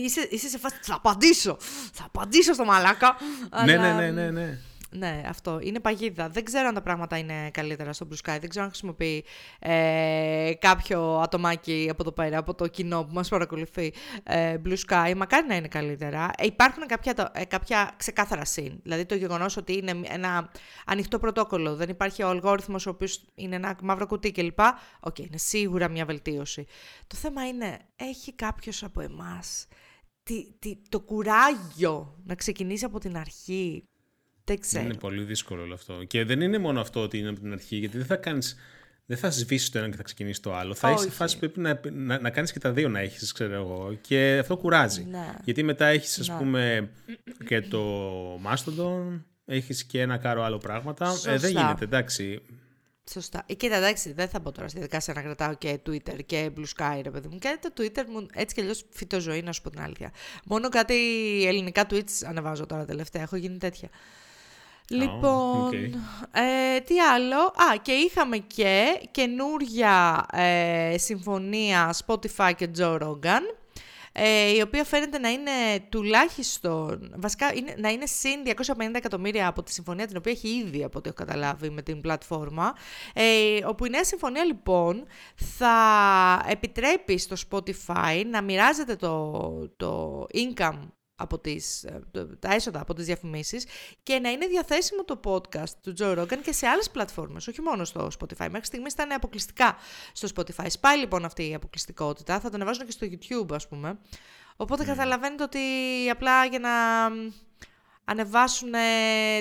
[0.04, 0.76] είσαι, είσαι σε φάση.
[0.80, 1.56] Θα απαντήσω.
[1.92, 3.16] Θα απαντήσω στο μαλάκα.
[3.64, 4.30] Ναι, ναι, ναι, ναι.
[4.30, 4.58] ναι.
[4.94, 5.58] Ναι, αυτό.
[5.62, 6.28] Είναι παγίδα.
[6.28, 8.36] Δεν ξέρω αν τα πράγματα είναι καλύτερα στο Blue Sky.
[8.40, 9.24] Δεν ξέρω αν χρησιμοποιεί
[9.58, 15.12] ε, κάποιο ατομάκι από το πέρα, από το κοινό που μας παρακολουθεί ε, Blue Sky.
[15.16, 16.30] Μακάρι να είναι καλύτερα.
[16.36, 18.80] Ε, υπάρχουν κάποια, ε, κάποια ξεκάθαρα συν.
[18.82, 20.50] Δηλαδή το γεγονός ότι είναι ένα
[20.86, 24.60] ανοιχτό πρωτόκολλο, δεν υπάρχει ο αλγόριθμος ο οποίος είναι ένα μαύρο κουτί κλπ.
[24.60, 26.66] Ok, okay, είναι σίγουρα μια βελτίωση.
[27.06, 29.66] Το θέμα είναι, έχει κάποιος από εμάς
[30.88, 33.84] το κουράγιο να ξεκινήσει από την αρχή
[34.44, 34.84] δεν ξέρω.
[34.84, 36.04] Είναι πολύ δύσκολο όλο αυτό.
[36.04, 38.56] Και δεν είναι μόνο αυτό ότι είναι από την αρχή, γιατί δεν θα κάνεις.
[39.06, 40.74] Δεν θα σβήσεις το ένα και θα ξεκινήσεις το άλλο.
[40.74, 43.54] Θα έχει φάση που πρέπει να, να, να κάνεις και τα δύο να έχεις, ξέρω
[43.54, 43.98] εγώ.
[44.00, 45.04] Και αυτό κουράζει.
[45.04, 45.34] Ναι.
[45.44, 46.36] Γιατί μετά έχεις, ας ναι.
[46.38, 46.90] πούμε,
[47.46, 47.82] και το
[48.46, 51.12] Mastodon, έχεις και ένα κάρο άλλο πράγματα.
[51.26, 52.42] Ε, δεν γίνεται, εντάξει.
[53.10, 53.42] Σωστά.
[53.46, 56.64] Ε, κοίτα, εντάξει, δεν θα μπω τώρα στη δικασία να κρατάω και Twitter και Blue
[56.76, 57.38] Sky, ρε παιδί μου.
[57.38, 60.12] Και το Twitter μου έτσι κι αλλιώς φυτοζωή, να σου πω την αλήθεια.
[60.44, 60.94] Μόνο κάτι
[61.46, 63.22] ελληνικά tweets ανεβάζω τώρα τελευταία.
[63.22, 63.88] Έχω γίνει τέτοια.
[64.92, 65.74] Λοιπόν,
[66.32, 73.42] ε, τι άλλο; Α, και είχαμε και καινούρια ε, συμφωνία Spotify και Joe Rogan,
[74.12, 75.50] ε, η οποία φαίνεται να είναι
[75.88, 78.52] τουλάχιστον, βασικά είναι, να είναι συν 250
[78.92, 82.74] εκατομμύρια από τη συμφωνία την οποία έχει ήδη, από ό,τι έχω καταλάβει, με την πλατφόρμα,
[83.14, 85.74] ε, όπου η νέα συμφωνία λοιπόν θα
[86.48, 89.42] επιτρέπει στο Spotify να μοιράζεται το,
[89.76, 90.78] το income
[91.22, 92.00] από τις, ε,
[92.38, 93.66] τα έσοδα από τις διαφημίσεις
[94.02, 97.84] και να είναι διαθέσιμο το podcast του Joe Rogan και σε άλλες πλατφόρμες, όχι μόνο
[97.84, 98.48] στο Spotify.
[98.50, 99.76] Μέχρι στιγμής ήταν αποκλειστικά
[100.12, 100.66] στο Spotify.
[100.68, 103.98] Σπάει λοιπόν αυτή η αποκλειστικότητα, θα το ανεβάζουν και στο YouTube ας πούμε.
[104.56, 104.86] Οπότε mm.
[104.86, 105.58] καταλαβαίνετε ότι
[106.10, 106.70] απλά για να
[108.04, 108.72] ανεβάσουν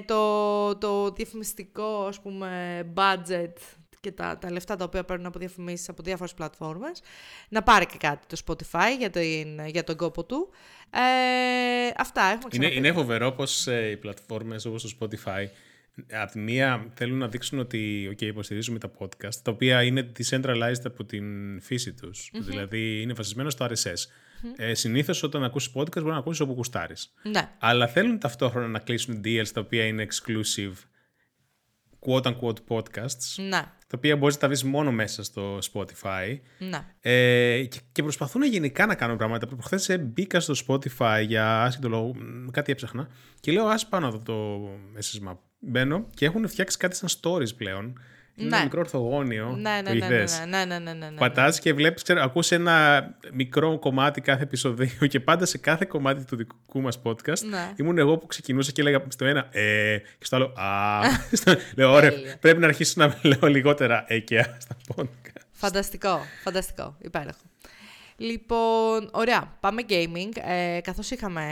[0.06, 3.54] το, το διαφημιστικό ας πούμε budget
[4.02, 7.02] και τα, τα λεφτά τα οποία παίρνουν από διαφημίσεις από διάφορες πλατφόρμες,
[7.50, 10.50] να πάρει και κάτι το Spotify για, την, για τον κόπο του.
[10.93, 15.45] Ε, αυτά έχουμε είναι, είναι φοβερό πως ε, οι πλατφόρμες όπως το Spotify
[16.12, 20.84] από τη μία θέλουν να δείξουν ότι okay, υποστηρίζουμε τα podcast, τα οποία είναι decentralized
[20.84, 21.25] από την
[21.62, 22.30] φύση τους.
[22.34, 23.71] Δηλαδή είναι βασισμένο στο RSS.
[23.71, 24.54] Mm-hmm.
[24.56, 26.95] Ε, Συνήθως όταν ακούσει podcast μπορεί να ακούσεις όπου κουστάρει.
[27.23, 27.49] Ναι.
[27.60, 30.73] Αλλά θέλουν ταυτόχρονα να κλείσουν deals τα οποία είναι exclusive
[31.99, 33.77] quote-unquote podcasts, να.
[33.91, 36.39] Τα οποία μπορείς να τα βρεις μόνο μέσα στο Spotify.
[36.58, 36.95] Να.
[37.01, 39.47] Ε, και, και, προσπαθούν γενικά να κάνουν πράγματα.
[39.47, 42.15] Προχθές ε, μπήκα στο Spotify για άσχητο λόγο,
[42.51, 43.08] κάτι έψαχνα
[43.39, 44.67] και λέω ας πάνω εδώ το
[44.99, 45.38] SSMAP.
[45.60, 47.93] Μπαίνω και έχουν φτιάξει κάτι σαν stories πλέον είναι
[48.49, 48.63] ναι.
[48.63, 49.58] μικρό ορθογώνιο.
[49.62, 52.56] Ναι ναι ναι, ναι, ναι, ναι, ναι, ναι, ναι, ναι, ναι, και βλέπεις, ξέρω, ακούσει
[52.56, 57.71] ένα μικρό κομμάτι κάθε επεισοδίο και πάντα σε κάθε κομμάτι του δικού μας podcast ναι.
[57.75, 60.99] ήμουν εγώ που ξεκινούσα και έλεγα στο ένα ε, και στο άλλο α.
[61.77, 65.41] λέω, ωραία, πρέπει να αρχίσω να λέω λιγότερα ε και α στα podcast.
[65.51, 67.41] Φανταστικό, φανταστικό, υπέροχο.
[68.21, 70.29] Λοιπόν, ωραία, πάμε gaming.
[70.34, 71.43] Ε, καθώς είχαμε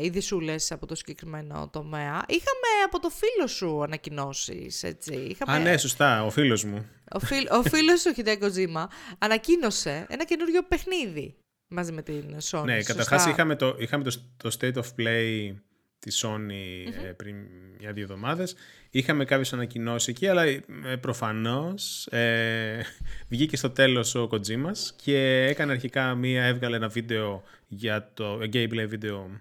[0.00, 5.14] ειδισούλες από το συγκεκριμένο τομέα, είχαμε από το φίλο σου ανακοινώσεις, έτσι.
[5.14, 5.52] Είχαμε...
[5.52, 6.88] Α, ναι, σωστά, ο φίλος μου.
[7.12, 11.34] Ο, φίλ, ο φίλος σου, Χιδέκο Τζίμα, ανακοίνωσε ένα καινούριο παιχνίδι
[11.68, 12.64] μαζί με την Sony.
[12.64, 15.54] Ναι, καταρχάς είχαμε, το, είχαμε το, το State of Play
[15.98, 17.36] της Sony mm πριν
[17.78, 18.54] μια-δύο εβδομάδες.
[18.90, 20.62] Είχαμε κάποιες ανακοινώσεις εκεί, αλλά ε,
[21.00, 22.80] προφανώς ε,
[23.28, 24.72] βγήκε στο τέλος ο Kojima
[25.02, 29.40] και έκανε αρχικά μία, έβγαλε ένα βίντεο για το gameplay βίντεο,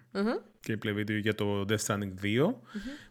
[0.68, 2.54] gameplay βίντεο για το Death Stranding 2,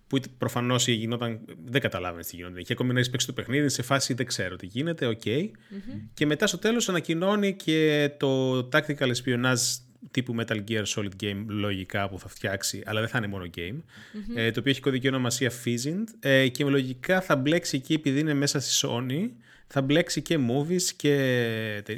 [0.07, 1.40] που προφανώς γινόταν.
[1.64, 2.57] Δεν καταλάβαινε τι γινόταν.
[2.57, 5.21] Είχε ακόμη να έχει παίξει το παιχνίδι, σε φάση δεν ξέρω τι γίνεται, ok.
[5.24, 5.51] Okay.
[6.14, 12.09] Και μετά στο τέλος ανακοινώνει και το Tactical Espionage τύπου Metal Gear Solid Game λογικά
[12.09, 13.83] που θα φτιάξει, αλλά δεν θα είναι μόνο game,
[14.35, 18.35] ε, το οποίο έχει κωδική ονομασία Physint ε, και λογικά θα μπλέξει εκεί επειδή είναι
[18.35, 19.31] μέσα στη Sony,
[19.67, 21.15] θα μπλέξει και movies και,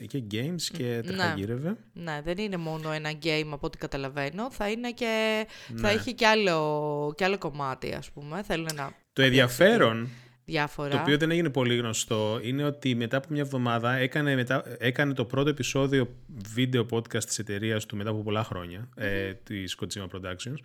[0.07, 1.77] και games και τρέχα γύρευε.
[1.93, 2.13] Ναι.
[2.13, 5.91] ναι, δεν είναι μόνο ένα game από ό,τι καταλαβαίνω, θα είναι και, θα ναι.
[5.91, 8.43] έχει και άλλο, και άλλο κομμάτι ας πούμε.
[8.43, 10.09] Θέλουν να το ενδιαφέρον
[10.51, 10.89] διάφορα.
[10.89, 15.13] Το οποίο δεν έγινε πολύ γνωστό είναι ότι μετά από μια εβδομάδα έκανε, μετά, έκανε
[15.15, 16.09] το πρώτο επεισόδιο
[16.55, 19.03] βίντεο podcast της εταιρείας του μετά από πολλά χρόνια, mm-hmm.
[19.03, 20.59] ε, της Kojima Productions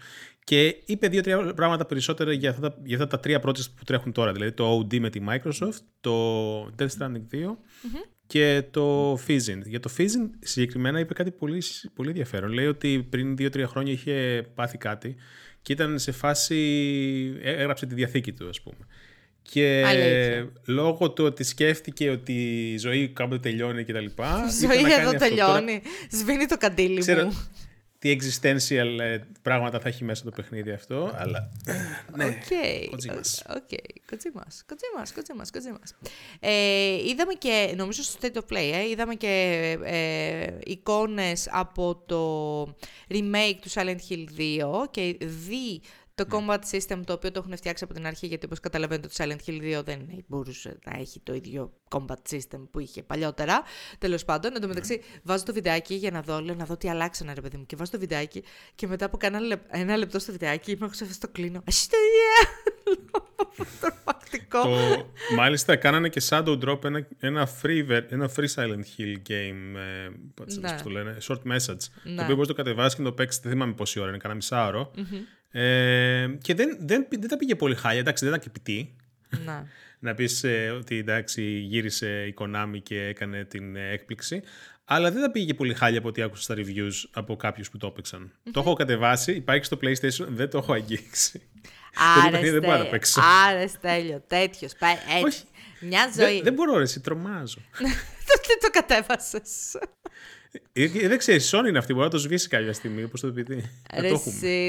[0.44, 4.12] και είπε δύο-τρία πράγματα περισσότερα για αυτά, τα, για αυτά τα τρία projects που τρέχουν
[4.12, 7.56] τώρα, δηλαδή το OD με τη Microsoft, το Death Stranding 2
[8.28, 9.62] και το Fizzing.
[9.66, 12.52] Για το Fizzing συγκεκριμένα είπε κάτι πολύ, πολύ ενδιαφέρον.
[12.52, 15.16] Λέει ότι πριν δύο-τρία χρόνια είχε πάθει κάτι
[15.62, 18.78] και ήταν σε φάση, έγραψε τη διαθήκη του ας πούμε.
[19.52, 22.34] Και λόγω του ότι σκέφτηκε ότι
[22.74, 24.44] η ζωή κάποτε τελειώνει και τα λοιπά.
[24.48, 25.82] Η ζωή εδώ τελειώνει.
[26.12, 27.50] Σβήνει το καντήλι Ξέρω, μου.
[28.00, 31.52] Τι existential ε, πράγματα θα έχει μέσα το παιχνίδι αυτό, αλλά...
[32.16, 32.32] ναι, Ok,
[33.56, 33.70] ok,
[34.10, 35.96] Κοτζίμας, Κοτζίμας, Κοτζίμας, Κοτζίμας.
[36.40, 42.62] Ε, είδαμε και, νομίζω στο State of Play, ε, είδαμε και ε, εικόνες από το
[43.10, 44.26] remake του Silent Hill
[44.84, 45.82] 2 και δει
[46.16, 49.14] Το combat system το οποίο το έχουν φτιάξει από την αρχή, γιατί όπως καταλαβαίνετε το
[49.18, 53.64] Silent Hill 2 δεν μπορούσε να έχει το ίδιο combat system που είχε παλιότερα.
[53.98, 56.90] Τέλος πάντων, εν τω μεταξύ βάζω το βιντεάκι για να δω, λέω, να δω τι
[56.90, 58.44] αλλάξανε ρε παιδί μου και βάζω το βιντεάκι
[58.76, 61.62] και μετά από κάνα ένα λεπτό στο βιντεάκι είμαι έχω το κλείνω.
[61.66, 61.98] Εσύ το
[63.80, 64.62] Τρομακτικό.
[64.62, 70.10] Το, μάλιστα κάνανε και Shadow Drop ένα, ένα, free, ένα free Silent Hill game, ε,
[70.60, 70.80] ναι.
[70.84, 72.16] το λένε, short message, ναι.
[72.16, 74.18] το οποίο μπορείς να το κατεβάσεις και να το παίξεις, δεν θυμάμαι πόση ώρα είναι,
[74.18, 74.92] κανένα μισάωρο.
[74.96, 75.44] Mm-hmm.
[75.62, 78.96] Ε, και δεν, δεν, δεν, τα πήγε πολύ χάλια, εντάξει δεν ήταν και πιτή.
[79.46, 79.64] Ναι.
[80.06, 84.42] να πεις ε, ότι εντάξει γύρισε η Konami και έκανε την ε, έκπληξη.
[84.86, 87.88] Αλλά δεν τα πήγε πολύ χάλια από ό,τι άκουσα στα reviews από κάποιους που το
[87.88, 88.32] έπαιξαν.
[88.32, 88.50] Mm-hmm.
[88.52, 91.42] Το έχω κατεβάσει, υπάρχει στο PlayStation, δεν το έχω αγγίξει.
[92.26, 93.22] Άρε, δεν μπορώ να παίξω.
[93.48, 94.72] Άρε, τέλειο, τέτοιος.
[95.24, 95.44] Έτσι.
[95.80, 96.34] Μια ζωή.
[96.34, 97.58] Δεν, δεν μπορώ, εσύ τρομάζω.
[98.48, 99.78] Τι το κατέβασες.
[100.74, 103.32] Ε, ε, δεν ξέρεις, Sony είναι αυτή, μπορεί να το σβήσει κάποια στιγμή, όπως το
[103.32, 103.44] πει.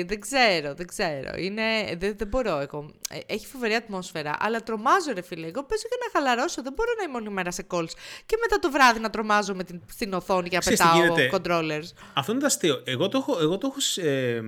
[0.07, 1.31] δεν ξέρω, δεν ξέρω.
[1.37, 1.63] Είναι,
[1.99, 2.91] δεν, δεν μπορώ εγώ.
[3.11, 5.47] Ε, έχει φοβερή ατμόσφαιρα, αλλά τρομάζω ρε φίλε.
[5.47, 7.91] Εγώ παίζω για να χαλαρώσω, δεν μπορώ να είμαι όλη μέρα σε calls.
[8.27, 11.89] Και μετά το βράδυ να τρομάζω με την, στην οθόνη για να πετάω controllers.
[12.15, 12.83] Αυτό είναι το αστείο.
[12.85, 14.41] Εγώ το έχω, εγώ το έχω, ε,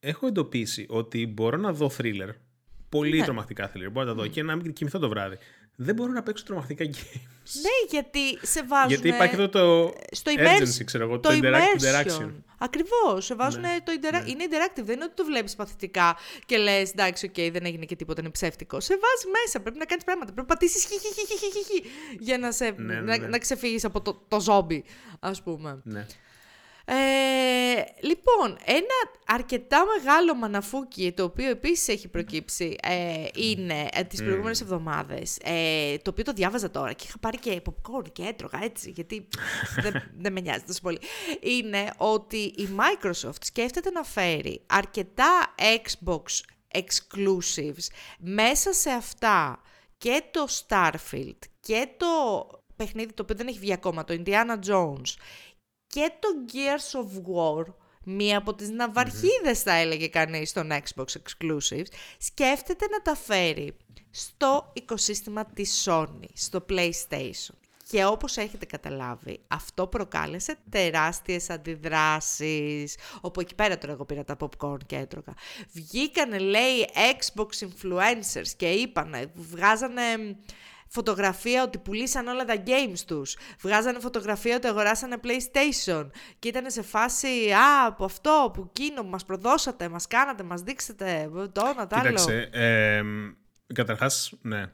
[0.00, 2.28] έχω εντοπίσει ότι μπορώ να δω thriller.
[2.88, 3.24] Πολύ ναι.
[3.24, 3.88] τρομακτικά thriller.
[3.92, 5.38] Μπορώ να τα δω και να μην κοιμηθώ το βράδυ
[5.76, 7.20] δεν μπορώ να παίξω τρομακτικά games.
[7.52, 8.88] Ναι, γιατί σε βάζουν.
[8.88, 9.94] Γιατί υπάρχει αυτό το.
[10.10, 12.30] Στο agency, ξέρω εγώ, το, το interaction.
[12.58, 13.24] Ακριβώς.
[13.24, 14.12] Σε βάζουν ναι, το intera...
[14.12, 14.30] ναι.
[14.30, 14.84] Είναι interactive.
[14.84, 18.20] Δεν είναι ότι το βλέπεις παθητικά και λες εντάξει, ok, okay, δεν έγινε και τίποτα,
[18.20, 18.80] είναι ψεύτικο.
[18.80, 19.60] Σε βάζεις μέσα.
[19.60, 20.32] Πρέπει να κάνεις πράγματα.
[20.32, 20.86] Πρέπει να πατήσεις
[22.18, 22.74] για να, σε...
[22.76, 24.84] ναι, ναι, να, να ξεφύγεις από το, το ζόμπι,
[25.20, 25.80] ας πούμε.
[25.84, 26.06] Ναι.
[26.86, 26.94] Ε,
[28.00, 34.60] λοιπόν, ένα αρκετά μεγάλο μαναφούκι, το οποίο επίσης έχει προκύψει, ε, είναι ε, τις προηγούμενες
[34.60, 38.90] εβδομάδες, ε, το οποίο το διάβαζα τώρα και είχα πάρει και popcorn και έτρωγα έτσι,
[38.90, 39.28] γιατί
[39.80, 39.92] δεν,
[40.22, 40.98] δεν με νοιάζει τόσο πολύ,
[41.40, 46.22] είναι ότι η Microsoft σκέφτεται να φέρει αρκετά Xbox
[46.74, 47.86] exclusives
[48.18, 49.60] μέσα σε αυτά
[49.98, 55.14] και το Starfield και το παιχνίδι το οποίο δεν έχει βγει ακόμα, το Indiana Jones
[55.94, 57.64] και το Gears of War,
[58.04, 61.86] μία από τις ναυαρχίδες θα έλεγε κανείς στον Xbox Exclusives,
[62.18, 63.76] σκέφτεται να τα φέρει
[64.10, 67.54] στο οικοσύστημα της Sony, στο PlayStation.
[67.90, 72.96] Και όπως έχετε καταλάβει, αυτό προκάλεσε τεράστιες αντιδράσεις.
[73.20, 75.34] Όπου εκεί πέρα τώρα εγώ πήρα τα popcorn και έτρωγα.
[75.72, 80.36] Βγήκανε, λέει, Xbox influencers και είπανε, βγάζανε
[80.88, 83.36] φωτογραφία ότι πουλήσαν όλα τα games τους.
[83.60, 86.06] Βγάζανε φωτογραφία ότι αγοράσανε PlayStation.
[86.38, 91.30] Και ήταν σε φάση, α, από αυτό, που εκείνο, μας προδώσατε, μας κάνατε, μας δείξετε,
[91.52, 92.08] το ένα, το άλλο.
[92.08, 93.02] Κοίταξε, ε,
[93.74, 94.72] καταρχάς, ναι.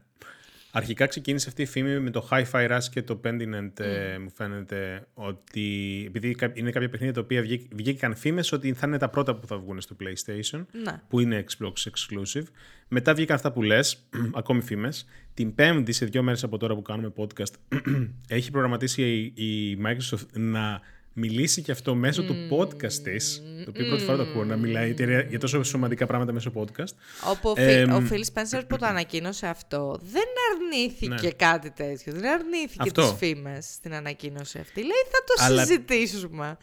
[0.72, 5.06] Αρχικά ξεκίνησε αυτή η φήμη με το Hi-Fi Rush και το Pendinent, ε, μου φαίνεται
[5.14, 9.46] ότι επειδή είναι κάποια παιχνίδια τα οποία βγήκαν φήμες ότι θα είναι τα πρώτα που
[9.46, 11.02] θα βγουν στο PlayStation, ναι.
[11.08, 12.44] που είναι Xbox exclusive.
[12.88, 14.08] Μετά βγήκαν αυτά που λες,
[14.40, 15.06] ακόμη φήμες.
[15.34, 17.54] Την Πέμπτη, σε δύο μέρες από τώρα που κάνουμε podcast,
[18.28, 20.80] έχει προγραμματίσει η Microsoft να
[21.20, 23.42] μιλήσει και αυτό μέσω του podcast της.
[23.64, 24.94] Το οποίο πρώτη φορά το ακούω να μιλάει
[25.28, 26.94] για τόσο σημαντικά πράγματα μέσω podcast.
[27.30, 31.30] Όπου ο Phil Spencer που το ανακοίνωσε αυτό δεν αρνήθηκε ναι.
[31.30, 32.12] κάτι τέτοιο.
[32.12, 34.80] Δεν αρνήθηκε τι φήμες στην ανακοίνωση αυτή.
[34.80, 35.64] Λέει θα το αλλά...
[35.64, 36.56] συζητήσουμε.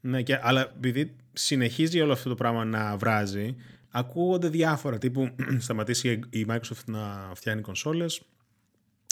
[0.00, 3.56] Ναι, και, αλλά επειδή συνεχίζει όλο αυτό το πράγμα να βράζει,
[3.90, 4.98] ακούγονται διάφορα.
[4.98, 8.22] Τύπου σταματήσει η Microsoft να φτιάχνει κονσόλες,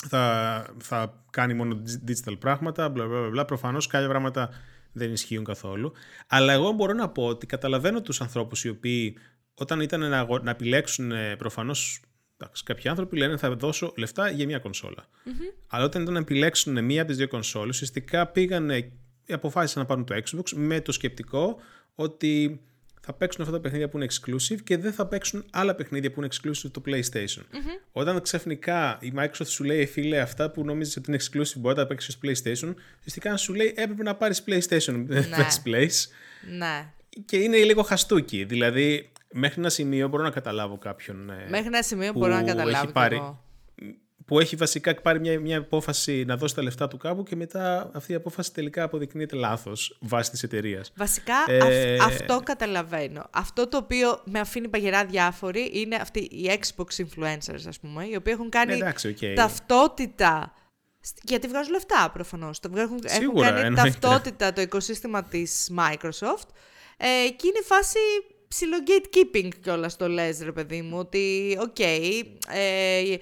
[0.07, 3.45] θα, θα κάνει μόνο digital πράγματα, μπλα μπλα μπλα.
[3.45, 4.49] Προφανώς κάποια πράγματα
[4.91, 5.93] δεν ισχύουν καθόλου.
[6.27, 9.17] Αλλά εγώ μπορώ να πω ότι καταλαβαίνω τους ανθρώπους οι οποίοι
[9.53, 12.01] όταν ήταν να, να επιλέξουν προφανώς
[12.63, 15.05] κάποιοι άνθρωποι λένε θα δώσω λεφτά για μια κονσόλα.
[15.05, 15.53] Mm-hmm.
[15.67, 18.91] Αλλά όταν ήταν να επιλέξουν μία από τις δύο κονσόλες, ουσιαστικά πήγανε,
[19.29, 21.57] αποφάσισαν να πάρουν το Xbox με το σκεπτικό
[21.95, 22.61] ότι
[23.03, 26.21] θα παίξουν αυτά τα παιχνίδια που είναι exclusive και δεν θα παίξουν άλλα παιχνίδια που
[26.21, 27.39] είναι exclusive το PlayStation.
[27.39, 31.75] mm Όταν ξαφνικά η Microsoft σου λέει, φίλε, αυτά που νόμιζε ότι είναι exclusive μπορεί
[31.75, 35.21] να τα παίξεις στο PlayStation, ουσιαστικά σου λέει έπρεπε να πάρεις PlayStation ναι.
[35.29, 36.07] best place.
[36.57, 36.91] Ναι.
[37.25, 38.43] Και είναι λίγο χαστούκι.
[38.43, 41.29] Δηλαδή, μέχρι ένα σημείο μπορώ να καταλάβω κάποιον.
[41.29, 42.83] Ε, μέχρι ένα σημείο μπορώ να καταλάβω.
[42.83, 43.37] Έχει πάρει,
[44.31, 47.89] που έχει βασικά πάρει μια, μια απόφαση να δώσει τα λεφτά του κάπου και μετά
[47.93, 50.91] αυτή η απόφαση τελικά αποδεικνύεται λάθος βάσει της εταιρείας.
[50.95, 51.97] Βασικά ε...
[51.97, 53.27] αυτό καταλαβαίνω.
[53.31, 58.15] Αυτό το οποίο με αφήνει παγερά διάφοροι είναι αυτοί οι Xbox influencers, ας πούμε, οι
[58.15, 59.33] οποίοι έχουν κάνει Εντάξει, okay.
[59.35, 60.53] ταυτότητα.
[61.23, 62.59] Γιατί βγάζουν λεφτά προφανώς.
[62.75, 66.47] Έχουν, έχουν κάνει ταυτότητα το οικοσύστημα της Microsoft
[66.97, 67.99] ε, και είναι φάση
[68.47, 73.15] ψιλο gatekeeping κιόλας το λες ρε παιδί μου, ότι οκ, okay, ε,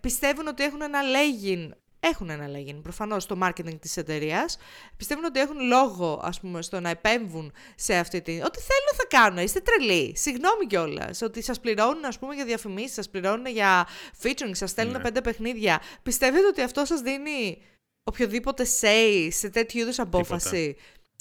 [0.00, 4.56] πιστεύουν ότι έχουν ένα λέγειν έχουν ένα λέγειν προφανώς στο marketing της εταιρείας.
[4.96, 8.42] Πιστεύουν ότι έχουν λόγο ας πούμε στο να επέμβουν σε αυτή την...
[8.42, 10.12] Ό,τι θέλουν θα κάνουν, είστε τρελοί.
[10.16, 11.22] Συγγνώμη κιόλας.
[11.22, 13.86] Ότι σας πληρώνουν ας πούμε για διαφημίσεις, σας πληρώνουν για
[14.22, 15.02] featuring, σας στέλνουν Ναι.
[15.02, 15.80] πέντε παιχνίδια.
[16.02, 17.62] Πιστεύετε ότι αυτό σας δίνει
[18.04, 20.76] οποιοδήποτε say σε τέτοιου είδους απόφαση;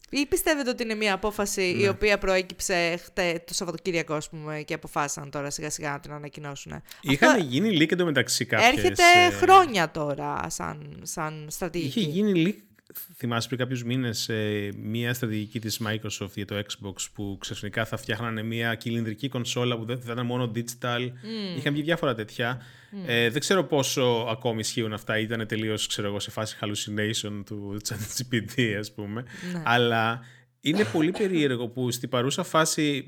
[0.10, 1.90] Ή πιστεύετε ότι είναι μια απόφαση η Ναι.
[1.90, 6.82] οποία προέκυψε χτε, το Σαββατοκύριακο ας πούμε, και αποφάσισαν τώρα σιγά σιγά να την ανακοινώσουν.
[7.02, 8.70] Είχαν γίνει leak εντωμεταξύ κάποιες...
[8.70, 12.00] Έρχεται ε, χρόνια τώρα σαν, σαν στρατηγική.
[12.00, 12.75] Είχε γίνει leak,
[13.16, 17.98] θυμάσαι πριν κάποιους μήνες, ε, μια στρατηγική της Microsoft για το Xbox που ξαφνικά θα
[17.98, 21.12] φτιάχνανε μια κυλινδρική κονσόλα που δεν θα ήταν μόνο digital.
[21.58, 22.62] Είχαν βγει διάφορα τέτοια.
[23.06, 25.20] Ε, δεν ξέρω πόσο ακόμη ισχύουν αυτά.
[25.20, 29.24] Ήταν τελείως, ξέρω εγώ, σε φάση hallucination του ChatGPT, ας πούμε.
[29.54, 29.62] Ναι.
[29.66, 30.22] Αλλά
[30.66, 33.08] είναι πολύ περίεργο που στην παρούσα φάση,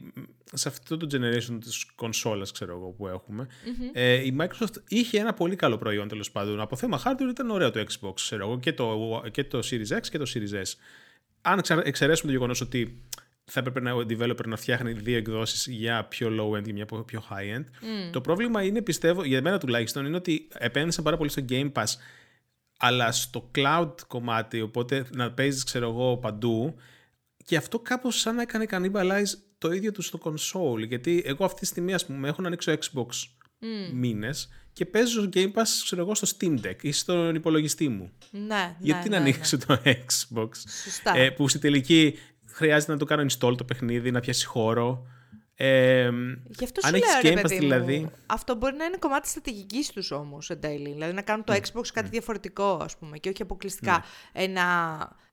[0.54, 3.48] σε αυτό το generation της κονσόλας, ξέρω εγώ, που εχουμε
[3.94, 6.60] ε, η Microsoft είχε ένα πολύ καλό προϊόν, τέλος πάντων.
[6.62, 10.02] Από θέμα hardware ήταν ωραίο το Xbox, ξέρω εγώ, και το, και το Series X
[10.12, 10.74] και το Series S.
[11.42, 13.04] Αν εξα- εξαιρέσουμε το γεγονός ότι
[13.44, 17.24] θα έπρεπε να, ο developer να φτιάχνει δύο εκδόσεις για πιο low-end και μια πιο
[17.30, 17.64] high-end.
[18.12, 21.86] Το πρόβλημα είναι, πιστεύω, για μένα τουλάχιστον, είναι ότι επένδυσαν πάρα πολύ στο Game Pass,
[22.80, 26.76] αλλά στο cloud κομμάτι, οπότε να παίζεις, ξέρω εγώ, παντού,
[27.48, 30.88] και αυτό κάπως σαν να έκανε cannibalize το ίδιο τους στο console.
[30.88, 33.92] Γιατί εγώ αυτή τη στιγμή, ας πούμε, έχω να ανοίξω Xbox mm.
[33.94, 38.12] μήνες και παίζω Game Pass, ξέρω εγώ, στο Steam Deck ή στον υπολογιστή μου.
[38.32, 40.50] Ναι, Γιατί ναι, να ναι, ανοίξω το Xbox.
[40.84, 41.18] Σωστά.
[41.18, 45.08] Ε, που στη τελική χρειάζεται να το κάνω install το παιχνίδι, να πιάσει χώρο.
[45.56, 46.10] Ε,
[46.48, 48.10] Γι' αυτό αν σου έχεις λέω, ρε Game Pass παιδί μου, δηλαδή.
[48.26, 50.92] αυτό μπορεί να είναι κομμάτι στρατηγικής τους όμως εν τέλει.
[50.92, 51.60] Δηλαδή να κάνουν το Ναι.
[51.60, 54.66] Xbox κάτι διαφορετικό, ας πούμε, και όχι αποκλειστικά ένα,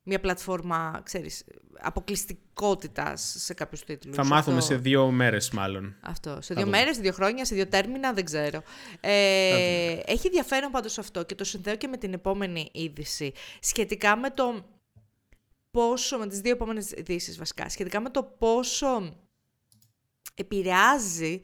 [0.04, 1.44] μια πλατφόρμα, ξέρεις,
[1.80, 4.16] αποκλειστικότητας σε κάποιους τίτλους.
[4.16, 5.96] Θα μάθουμε σε δύο μέρες μάλλον.
[6.00, 6.38] Αυτό.
[6.40, 6.76] Σε δύο δούμε.
[6.76, 8.62] μέρες, σε δύο χρόνια, σε δύο τέρμινα, δεν ξέρω.
[9.00, 13.32] Ε, έχει ενδιαφέρον πάντως αυτό και το συνδέω και με την επόμενη είδηση.
[13.60, 14.64] Σχετικά με το
[15.70, 19.18] πόσο, με τις δύο επόμενες ειδήσεις βασικά, σχετικά με το πόσο
[20.34, 21.40] επηρεάζει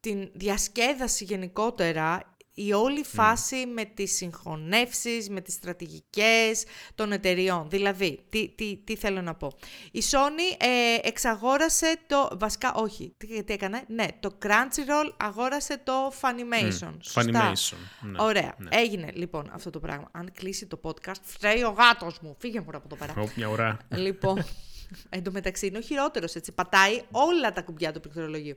[0.00, 6.64] την διασκέδαση γενικότερα η όλη φάση με τις συγχωνεύσεις, με τις στρατηγικές
[6.94, 7.70] των εταιριών.
[7.70, 9.52] Δηλαδή, τι, τι, τι θέλω να πω.
[9.92, 12.28] Η Sony ε, εξαγόρασε το...
[12.38, 13.14] Βασικά, όχι.
[13.16, 16.94] Τι, τι έκανε; Ναι, το Crunchyroll αγόρασε το Funimation.
[17.00, 17.52] Σωστά.
[17.52, 17.76] Funimation.
[18.00, 18.22] Ναι.
[18.22, 18.56] Ωραία.
[18.68, 20.08] Έγινε λοιπόν αυτό το πράγμα.
[20.12, 22.36] Αν κλείσει το podcast, φταίει ο γάτος μου.
[22.38, 23.14] Φύγε μου από το πέρα.
[23.18, 23.78] Ω, μια ώρα.
[23.88, 24.44] Λοιπόν,
[25.08, 26.52] εν τω μεταξύ είναι ο χειρότερος, έτσι.
[26.52, 28.56] Πατάει όλα τα κουμπιά του πληκτρολογίου.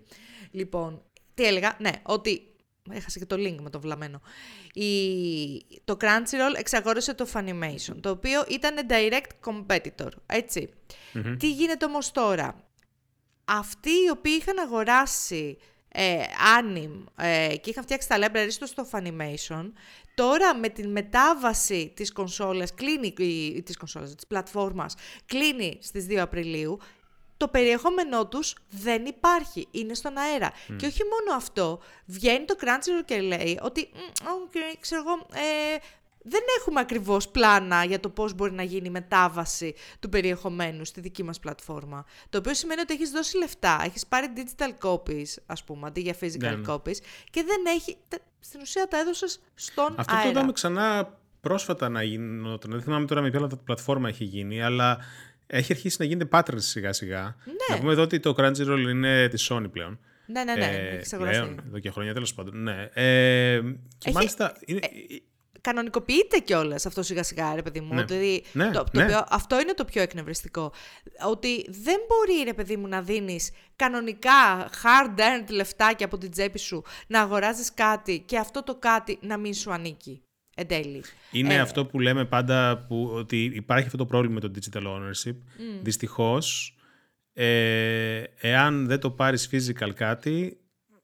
[0.51, 1.01] Λοιπόν,
[1.33, 2.43] τι έλεγα, ναι, ότι.
[2.91, 4.21] Έχασα και το link με το βλαμμένο.
[4.73, 4.85] Η...
[5.83, 10.69] Το Crunchyroll εξαγόρασε το Funimation, το οποίο ήταν direct competitor, ετσι
[11.37, 12.63] Τι γίνεται όμως τώρα;
[13.45, 15.57] Αυτοί οι οποίοι είχαν αγοράσει
[15.91, 16.23] ε,
[16.59, 19.71] Anim ε, και είχαν φτιάξει τα libraries τους στο Funimation,
[20.13, 26.15] τώρα με την μετάβαση της κονσόλας, κλείνει, η- της κονσόλας, της πλατφόρμας, κλείνει στις 2
[26.21, 26.79] Απριλίου,
[27.39, 30.51] το περιεχόμενό τους δεν υπάρχει, είναι στον αέρα.
[30.77, 35.77] Και όχι μόνο αυτό, βγαίνει το Crunchyroll και λέει ότι, «Μμ, οκ, ξέρω εγώ, ε,
[36.21, 41.01] δεν έχουμε ακριβώς πλάνα για το πώς μπορεί να γίνει η μετάβαση του περιεχομένου στη
[41.01, 42.05] δική μας πλατφόρμα.
[42.29, 46.15] Το οποίο σημαίνει ότι έχεις δώσει λεφτά, έχεις πάρει digital copies, ας πούμε, αντί για
[46.21, 46.63] physical Ναι, ναι.
[46.67, 46.97] copies,
[47.31, 50.29] και δεν έχει, τε- στην ουσία τα έδωσες στον Αυτό το αέρα.
[50.29, 52.71] είδαμε ξανά πρόσφατα να γινόταν.
[52.71, 54.97] Δεν θυμάμαι τώρα με ποια πλατφόρμα έχει γίνει, αλλά
[55.51, 57.21] έχει αρχίσει να γίνεται pattern σιγά σιγά.
[57.45, 57.53] Ναι.
[57.75, 59.99] Να πούμε εδώ ότι το Crunchyroll είναι τη Sony πλέον.
[60.25, 61.41] Ναι, ναι, ναι, Ε, έχεις αγοραστεί.
[61.41, 62.63] πλέον, εδώ και χρόνια τέλος πάντων.
[62.63, 62.89] Ναι.
[62.93, 63.59] Ε,
[63.97, 64.53] και Έχει- μάλιστα.
[64.65, 64.79] Είναι,
[65.61, 67.93] κανονικοποιείται κιόλας αυτό σιγά σιγά, ρε παιδί μου.
[67.93, 68.03] Ναι.
[68.03, 69.03] Δηλαδή, Ναι, το, το ναι.
[69.03, 70.71] οποίο- αυτό είναι το πιο εκνευριστικό.
[71.29, 76.83] Ότι δεν μπορεί, ρε παιδί μου, να δίνεις κανονικά hard-earned λεφτάκια από την τσέπη σου
[77.07, 80.23] να αγοράζεις κάτι και αυτό το κάτι να μην σου ανήκει.
[80.59, 81.03] Εν τέλει.
[81.31, 84.83] Είναι Ε, αυτό που λέμε πάντα που, ότι υπάρχει αυτό το πρόβλημα με το digital
[84.83, 85.35] ownership.
[85.81, 86.75] Δυστυχώς,
[87.33, 90.57] ε, εάν δεν το πάρεις physical κάτι,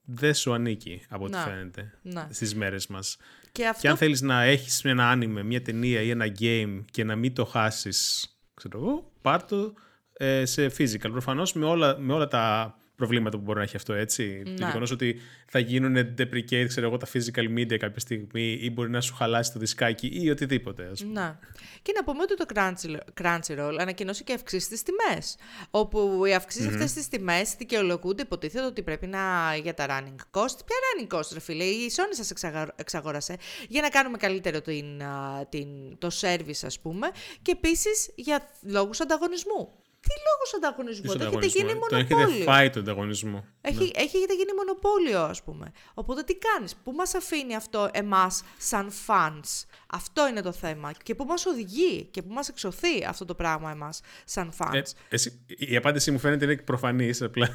[0.06, 1.40] δεν σου ανήκει από ό,τι Να.
[1.42, 2.28] φαίνεται Να.
[2.32, 3.18] στις μέρες μας.
[3.52, 7.04] Και αυτό Και αν θέλεις να έχεις ένα άνιμε, μια ταινία ή ένα game και
[7.04, 9.74] να μην το χάσεις, ξέρω εγώ, πάρ' το
[10.14, 11.10] ε, σε physical.
[11.12, 14.42] Προφανώς με όλα, με όλα τα προβλήματα που μπορεί να έχει αυτό, έτσι.
[14.46, 14.66] Το Ναι.
[14.66, 19.02] γεγονός ότι θα γίνουν deprecate, ξέρω εγώ, τα physical media κάποια στιγμή ή μπορεί να
[19.02, 21.14] σου χαλάσει το δισκάκι ή οτιδήποτε, ας πούμε.
[21.14, 21.40] Να.
[21.82, 25.36] Και να πούμε ότι το Crunchyroll- Crunchyroll ανακοινώσει και αυξήσεις στις τιμές.
[25.72, 30.58] Όπου οι αυξήσεις αυτές στις τιμές δικαιολογούνται, υποτίθεται ότι πρέπει να για τα running cost.
[30.66, 30.78] Ποια
[31.08, 33.36] running cost, ρε φίλε, η Sony σας εξαγα- εξαγόρασε
[33.70, 37.08] για να κάνουμε καλύτερο την, α, την, το service, ας πούμε,
[37.42, 39.70] και επίσης για λόγους ανταγωνισμού.
[40.08, 42.28] Τι λόγος ανταγωνισμού, Ποιος το έχετε γίνει ανταγωνισμό; Τον μονοπόλιο.
[42.36, 43.46] έχετε φάει τον ανταγωνισμό.
[43.62, 44.04] Έχει, Ναι.
[44.04, 45.72] Έχετε γίνει μονοπόλιο, ας πούμε.
[45.94, 50.92] Οπότε τι κάνεις, πού μας αφήνει αυτό εμάς σαν fans; Αυτό είναι το θέμα.
[51.04, 54.82] Και πού μας οδηγεί και πού μας εξωθεί αυτό το πράγμα εμάς σαν fans; Ε,
[55.10, 57.22] εσύ, η απάντησή μου φαίνεται είναι προφανής.
[57.22, 57.50] Απλά,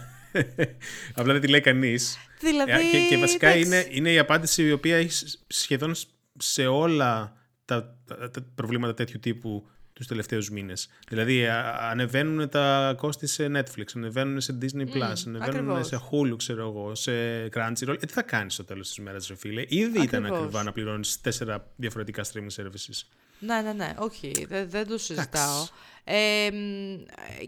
[1.14, 2.18] απλά δεν τη λέει κανείς.
[2.40, 3.66] δηλαδή, και, και βασικά εντάξει.
[3.66, 8.42] είναι, είναι η απάντηση η οποία έχει σ- σχεδόν σ- σε όλα τα, τα- τα
[8.54, 9.68] προβλήματα τέτοιου τύπου
[10.00, 10.88] τους τελευταίους μήνες.
[11.08, 15.86] Δηλαδή α- ανεβαίνουν τα κόστη σε Netflix, ανεβαίνουν σε Disney+, Plus, ανεβαίνουν ακριβώς.
[15.86, 17.12] σε Hulu, ξέρω εγώ, σε
[17.54, 17.88] Crunchyroll.
[18.00, 20.38] Ε, τι θα κάνεις στο τέλος της μέρας, ρε φίλε; Ήδη ήταν Ακριβώς.
[20.38, 23.02] ακριβά να πληρώνεις τέσσερα διαφορετικά streaming services.
[23.42, 25.66] Ναι, ναι, ναι, όχι, δεν, δεν το συζητάω.
[26.04, 27.02] Ε, μ,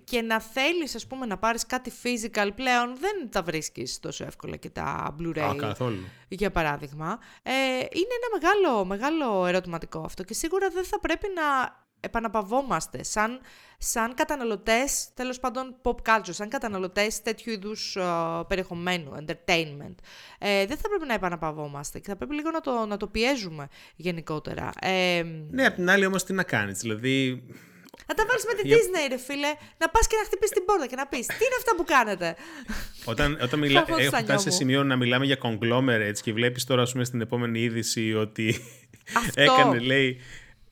[0.04, 4.56] και να θέλεις, ας πούμε, να πάρεις κάτι physical πλέον, δεν τα βρίσκεις τόσο εύκολα
[4.56, 5.38] και τα Blu-ray.
[5.38, 6.04] Α, καθόλου.
[6.28, 7.18] για παράδειγμα.
[7.42, 11.42] Ε, είναι ένα μεγάλο, μεγάλο ερωτηματικό αυτό και σίγουρα δεν θα πρέπει να
[12.04, 13.40] επαναπαυόμαστε σαν,
[13.78, 18.02] σαν καταναλωτές, τέλος πάντων pop culture, σαν καταναλωτές τέτοιου είδους ε,
[18.48, 19.94] περιεχομένου, entertainment.
[20.38, 23.68] Ε, δεν θα πρέπει να επαναπαυόμαστε και θα πρέπει λίγο να το, να το πιέζουμε
[23.96, 24.70] γενικότερα.
[24.80, 26.78] Ε, Ναι, απ' την άλλη όμως τι να κάνεις.
[26.78, 27.42] Δηλαδή,
[28.06, 29.48] να τα βάλεις με τη Για- Disney, ρε φίλε,
[29.78, 32.36] να πας και να χτυπήσεις την πόρτα και να πεις τι είναι αυτά που κάνετε;
[33.04, 34.56] Όταν, όταν μιλά, Έχω έχω στα φτάσει σε νιώμου.
[34.58, 38.56] σημείο να μιλάμε για conglomerates και βλέπεις τώρα, ας πούμε, στην επόμενη είδηση ότι
[39.16, 39.42] Αυτό.
[39.42, 40.20] έκανε, λέει,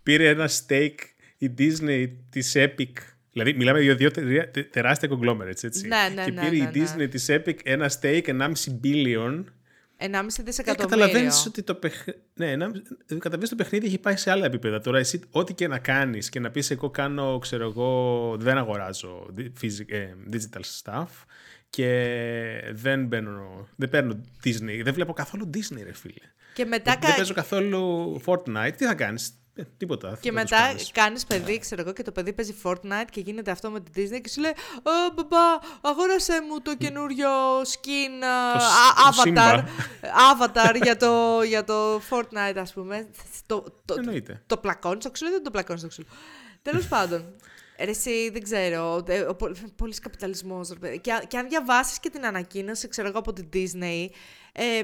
[0.02, 0.98] πήρε ένα stake
[1.42, 2.92] η Disney της Epic.
[3.32, 5.86] Δηλαδή, μιλάμε για δύο τε- τε- τεράστια conglomerates, έτσι.
[5.86, 6.84] Ναι, ναι, και ναι, πήρε ναι, η ναι.
[7.04, 8.50] Disney της Epic ένα stake 1,5
[8.84, 9.44] billion.
[10.02, 10.74] 1,5 Ε, δισεκατομμύριο.
[10.74, 12.04] καταλαβαίνεις ότι το, παιχ...
[12.34, 12.70] ναι, ένα-
[13.06, 14.80] καταλαβαίνεις το παιχνίδι έχει πάει σε άλλα επίπεδα.
[14.80, 19.26] Τώρα εσύ ό,τι και να κάνεις και να πεις εγώ κάνω, ξέρω εγώ, δεν αγοράζω
[19.30, 21.08] δι- physi- ε, digital stuff
[21.70, 21.88] και
[22.72, 26.14] δεν, μπαίνω, δεν παίρνω Disney, δεν βλέπω καθόλου Disney ρε φίλε.
[26.54, 30.18] Και μετά Δεν κα- παίζω καθόλου Fortnite, τι θα κάνεις, ε, τίποτα.
[30.20, 30.90] Και δεν θα τους μετά κάνεις.
[30.92, 34.20] κάνεις παιδί, ξέρω εγώ, και το παιδί παίζει Fortnite και γίνεται αυτό με τη Disney
[34.20, 39.30] και σου λέει Ω, μπαμπά, αγόρασε μου το καινούριο skin α, Το α, σ- το
[39.32, 39.64] avatar, Simba.
[40.32, 43.10] avatar για, το, για το Fortnite, ας πούμε.
[43.46, 44.42] Το, το, Εννοείται.
[44.46, 46.06] το πλακώνεις στο ξύλο ή δεν το πλακώνεις στο ξύλο.
[46.62, 47.34] Τέλος πάντων.
[47.78, 49.04] Ρε, εσύ δεν ξέρω.
[49.06, 50.68] ε, Ο, πο- πολύς καπιταλισμός.
[50.68, 51.00] ρε παιδί.
[51.00, 54.06] Και, α- και αν διαβάσεις και την ανακοίνωση, ξέρω εγώ, από την Disney,
[54.52, 54.82] ε,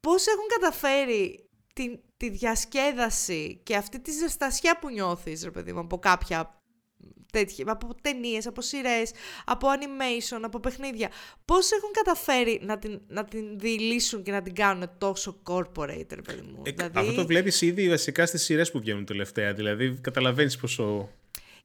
[0.00, 5.80] πώς έχουν καταφέρει τη, τη διασκέδαση και αυτή τη ζεστασιά που νιώθεις, ρε παιδί μου,
[5.80, 6.60] από κάποια
[7.32, 9.10] τέτοια, από ταινίες, από σειρές,
[9.44, 11.10] από animation, από παιχνίδια.
[11.44, 16.22] Πώς έχουν καταφέρει να την, να την διηλύσουν και να την κάνουν τόσο corporate, ρε
[16.22, 19.52] παιδί μου; Ε, δηλαδή, Αυτό το βλέπεις ήδη βασικά στις σειρές που βγαίνουν τελευταία.
[19.52, 21.08] Δηλαδή καταλαβαίνεις πόσο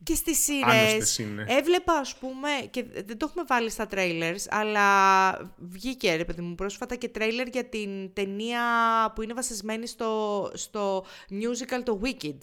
[0.03, 1.45] και στις άνοστες σειρές είναι.
[1.47, 6.55] έβλεπα ας πούμε, και δεν το έχουμε βάλει στα trailers, αλλά βγήκε ρε παιδί μου
[6.55, 8.61] πρόσφατα και trailer για την ταινία
[9.15, 12.37] που είναι βασισμένη στο, στο musical το Wicked.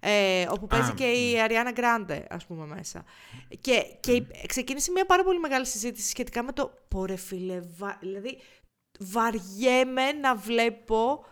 [0.00, 3.04] Ε, όπου παίζει Α, και η Ariana Grande, ας πούμε, μέσα.
[3.60, 7.96] Και, και ξεκίνησε μια πάρα πολύ μεγάλη συζήτηση σχετικά με το «Πόρε φίλε, βα...
[8.00, 8.38] δηλαδή
[8.98, 11.24] βαριέμαι να βλέπω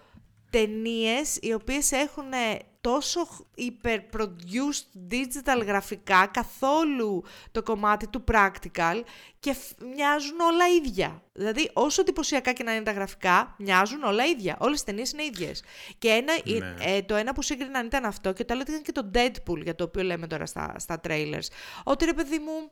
[0.51, 2.33] ταινίες οι οποίες έχουν
[2.81, 3.21] τόσο
[3.59, 9.03] hyper-produced digital γραφικά, καθόλου το κομμάτι του practical
[9.41, 11.23] και φ- μοιάζουν όλα ίδια.
[11.33, 14.57] Δηλαδή, όσο εντυπωσιακά και να είναι τα γραφικά, μοιάζουν όλα ίδια.
[14.61, 15.63] Όλες οι ταινίες είναι ίδιες.
[15.99, 16.75] Και ένα, Ναι.
[16.97, 19.75] ε, το ένα που σύγκριναν ήταν αυτό και το άλλο ήταν και το Deadpool, για
[19.75, 21.47] το οποίο λέμε τώρα στα, στα trailers.
[21.85, 22.71] Ότι ρε παιδί μου,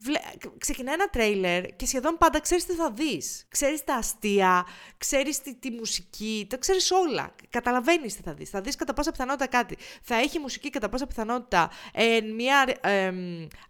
[0.00, 0.18] Βλέ...
[0.58, 3.46] Ξεκινάει ένα τρέιλερ και σχεδόν πάντα ξέρεις τι θα δεις.
[3.48, 7.34] Ξέρεις τα αστεία, ξέρεις τη, τη μουσική, τα ξέρεις όλα.
[7.50, 8.50] Καταλαβαίνεις τι θα δεις.
[8.50, 9.76] Θα δεις κατά πάσα πιθανότητα κάτι.
[10.02, 13.12] Θα έχει μουσική κατά πάσα πιθανότητα ε, μια ε,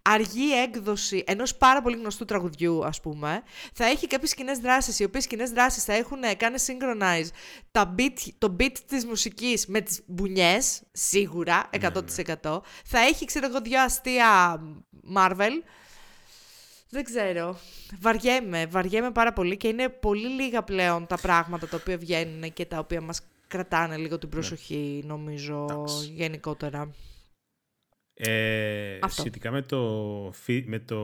[0.02, 3.42] αργή έκδοση ενός πάρα πολύ γνωστού τραγουδιού, ας πούμε.
[3.74, 7.28] Θα έχει κάποιες κοινές δράσεις, οι οποίες κοινές δράσεις θα έχουν ε, κάνει synchronize
[7.70, 12.60] τα beat, το beat της μουσικής με τις μπουνιές, σίγουρα, 100%.
[12.84, 14.60] Θα έχει, ξέρω εγώ, δύο αστεία
[15.16, 15.62] Marvel.
[16.90, 17.58] Δεν ξέρω.
[18.00, 22.64] Βαριέμαι, βαριέμαι πάρα πολύ και είναι πολύ λίγα πλέον τα πράγματα τα οποία βγαίνουν και
[22.66, 26.06] τα οποία μας κρατάνε λίγο την προσοχή, νομίζω, Εντάξει.
[26.12, 26.94] γενικότερα.
[28.14, 29.20] Ε, Αυτό.
[29.20, 30.96] σχετικά με το, φι- με το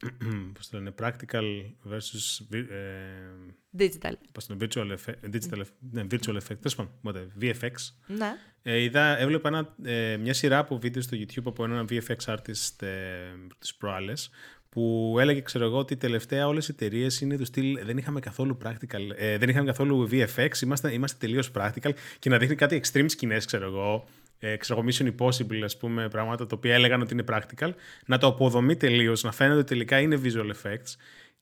[0.54, 1.44] πώς το λένε, practical
[1.90, 2.64] versus ε,
[3.78, 4.12] Digital.
[4.32, 7.70] πώς το λένε, virtual effect, digital, effect- ναι, virtual effect, τέλος πάντων, whatever, VFX.
[8.06, 8.32] Ναι.
[8.62, 12.82] Ε, είδα, έβλεπα ένα, ε, μια σειρά από βίντεο στο YouTube από έναν VFX artist
[12.82, 13.18] ε,
[13.58, 14.30] τις προάλλες
[14.70, 18.58] που έλεγε, ξέρω εγώ, ότι τελευταία όλες οι εταιρείες είναι του στυλ δεν είχαμε καθόλου
[18.64, 23.04] practical, ε, δεν είχαμε καθόλου VFX, είμαστε, είμαστε τελείως practical και να δείχνει κάτι extreme
[23.08, 24.08] σκηνές, ξέρω εγώ,
[24.38, 27.70] ε, ξέρω εγώ, Mission Impossible, ας πούμε, πράγματα τα οποία έλεγαν ότι είναι practical,
[28.06, 30.94] να το αποδομεί τελείως, να φαίνεται ότι τελικά είναι visual effects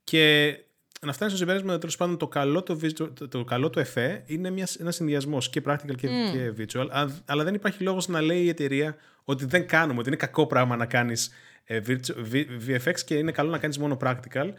[0.05, 0.55] και
[1.01, 4.23] να φτάνει στο συμπέρασμα τέλος πάντων το καλό το, visual, το, το καλό το εφέ
[4.27, 6.33] είναι μιας, ένας συνδυασμός και practical και, Mm.
[6.33, 6.87] και visual.
[6.91, 10.47] α- Αλλά δεν υπάρχει λόγος να λέει η εταιρεία ότι δεν κάνουμε, ότι είναι κακό
[10.47, 11.31] πράγμα να κάνεις
[12.67, 14.53] VFX και είναι καλό να κάνεις μόνο practical.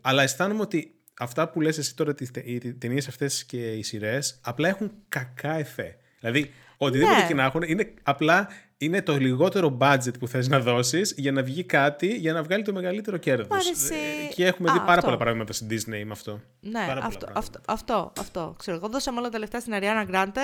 [0.00, 3.82] Αλλά αισθάνομαι ότι αυτά που λες εσύ τώρα, τις τε- οι ταινίες αυτές και οι
[3.82, 5.96] σειρές, απλά έχουν κακά εφέ.
[6.20, 7.26] Δηλαδή, οτιδήποτε Ναι.
[7.26, 8.48] και να έχουν, είναι απλά
[8.78, 12.62] είναι το λιγότερο budget που θες να δώσεις για να βγει κάτι, για να βγάλει
[12.62, 13.46] το μεγαλύτερο κέρδος.
[13.48, 15.04] Μ' άρεσε- Ε, Και έχουμε δει Α, πάρα αυτό.
[15.04, 16.40] πολλά πράγματα στην Disney με αυτό.
[16.60, 17.60] Ναι, Πάρα πολλά αυτό, πράγματα.
[17.66, 18.54] αυτό, αυτό, αυτό.
[18.58, 20.40] Ξέρω, εγώ δώσαμε όλα τα λεφτά στην Αριάννα Γκράντε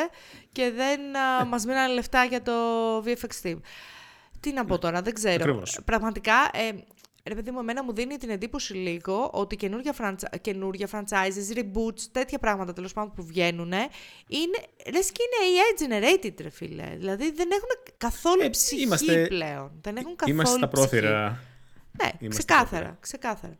[0.52, 2.52] και δεν α, μας μείνανε λεφτά για το
[3.04, 3.56] VFX team.
[4.42, 5.34] Τι να πω τώρα, δεν ξέρω.
[5.42, 5.78] Ακριβώς.
[5.84, 6.70] Πραγματικά, ε,
[7.28, 12.00] ρε παιδί μου, εμένα μου δίνει την εντύπωση λίγο ότι καινούργια, franchi- καινούργια franchises, reboots,
[12.12, 13.72] τέτοια πράγματα τέλος πάντων που βγαίνουν,
[14.26, 14.58] είναι,
[14.92, 16.94] λες και είναι AI generated, ρε φίλε.
[16.96, 19.70] Δηλαδή δεν έχουν καθόλου Ε, ψυχή είμαστε- πλέον.
[19.80, 20.88] Δεν έχουν καθόλου Είμαστε στα ψυχή.
[20.88, 21.42] πρόθυρα.
[22.02, 22.96] Ναι, Είμαστε ξεκάθαρα, πρόθυρα.
[23.00, 23.58] ξεκάθαρα.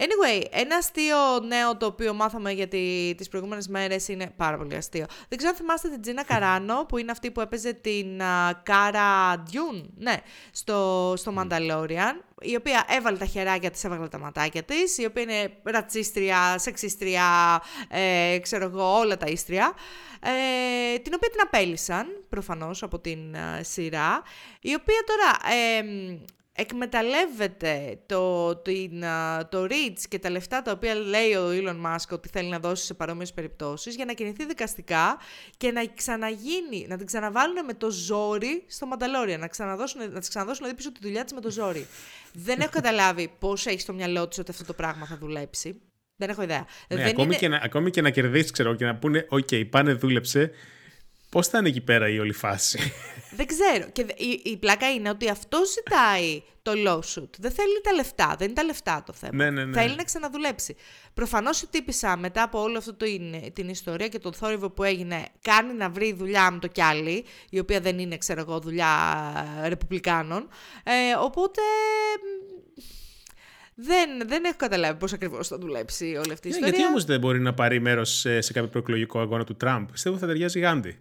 [0.00, 4.74] Anyway, ένα αστείο νέο το οποίο μάθαμε για τη, τις προηγούμενες μέρες είναι πάρα πολύ
[4.74, 5.06] αστείο.
[5.28, 9.38] Δεν ξέρω αν θυμάστε την Τζίνα Καράνο, που είναι αυτή που έπαιζε την α, Κάρα
[9.38, 10.16] Ντιούν, ναι,
[10.50, 15.22] στο, στο Mandalorian, η οποία έβαλε τα χεράκια της, έβαλε τα ματάκια της, η οποία
[15.22, 19.72] είναι ρατσίστρια, σεξίστρια, ε, ξέρω εγώ, όλα τα ίστρια,
[20.20, 24.22] ε, την οποία την απέλησαν, προφανώς, από την α, σειρά,
[24.60, 25.56] η οποία τώρα...
[26.58, 31.86] ε, εκμεταλλεύεται το, την, α, το reach και τα λεφτά τα οποία λέει ο Elon
[31.86, 35.18] Musk ότι θέλει να δώσει σε παρόμοιες περιπτώσεις για να κινηθεί δικαστικά
[35.56, 40.28] και να ξαναγίνει, να την ξαναβάλουν με το ζόρι στο Μανταλόρια, να, ξαναδώσουν, να της
[40.28, 41.86] ξαναδώσουν δηλαδή πίσω τη δουλειά της με το ζόρι.
[42.32, 45.80] Δεν έχω καταλάβει πώς έχει στο μυαλό της ότι αυτό το πράγμα θα δουλέψει.
[46.16, 46.66] Δεν έχω ιδέα.
[46.88, 47.36] Ναι, Δεν ακόμη, είναι...
[47.36, 50.50] και να, ακόμη και να κερδίσει, ξέρω, και να πούνε, OK, πάνε, δούλεψε.
[51.30, 52.78] Πώς θα είναι εκεί πέρα η όλη φάση;
[53.38, 53.90] Δεν ξέρω.
[53.92, 57.28] Και δε- η, η πλάκα είναι ότι αυτό ζητάει το lawsuit.
[57.38, 58.34] Δεν θέλει τα λεφτά.
[58.38, 59.34] Δεν είναι τα λεφτά το θέμα.
[59.34, 59.80] Ναι, ναι, ναι.
[59.80, 60.76] Θέλει να ξαναδουλέψει.
[61.14, 65.24] Προφανώς η τύπησα μετά από όλη αυτή την, την ιστορία και τον θόρυβο που έγινε,
[65.42, 68.88] κάνει να βρει δουλειά με το κι άλλη, η οποία δεν είναι, ξέρω εγώ, δουλειά
[69.62, 70.48] ε, ρεπουμπλικάνων.
[70.84, 71.60] Ε, οπότε.
[72.20, 72.56] μ,
[73.74, 76.68] Δεν, δεν έχω καταλάβει πώς ακριβώς θα δουλέψει όλη αυτή η Ναι, ιστορία.
[76.76, 80.16] γιατί όμως δεν μπορεί να πάρει μέρος σε, σε κάποιο προεκλογικό αγώνα του Τραμπ; Πιστεύω
[80.18, 80.98] θα ταιριάζει Γάντι.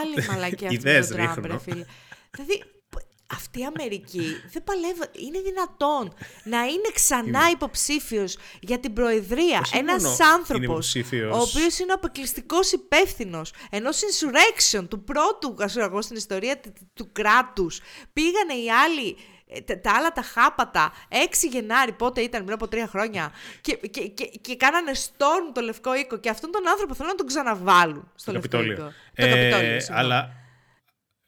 [0.00, 1.46] Άλλη μαλακία αυτή με Ιδέες τον Τραμπ, ρίχνω.
[1.52, 1.84] ρε φίλε.
[2.30, 2.58] δηλαδή,
[2.88, 5.00] π- αυτή η Αμερική δεν παλεύει.
[5.12, 6.14] Είναι δυνατόν
[6.44, 11.36] να είναι ξανά υποψήφιος για την Προεδρία Όχι ένας μόνο είναι άνθρωπος, υποψήφιος.
[11.36, 16.72] ο οποίος είναι ο αποκλειστικός υπεύθυνος ενός insurrection, του πρώτου ξέρω εγώ, στην ιστορία του,
[16.94, 17.80] του κράτους.
[18.12, 19.16] Πήγανε οι άλλοι.
[19.54, 21.14] Ε, Τα, τα άλλα τα χάπατα 6
[21.50, 25.94] Γενάρη, πότε ήταν πριν από τρία χρόνια, και, και, και, και κάνανε στον το Λευκό
[25.94, 26.18] Οίκο.
[26.18, 28.72] Και αυτόν τον άνθρωπο θέλουν να τον ξαναβάλουν στο Το Λευκό Καπιτόλιο.
[28.72, 28.92] Οίκο.
[29.14, 30.00] Το Καπιτόλιο, συγγνώμη.
[30.04, 30.32] αλλά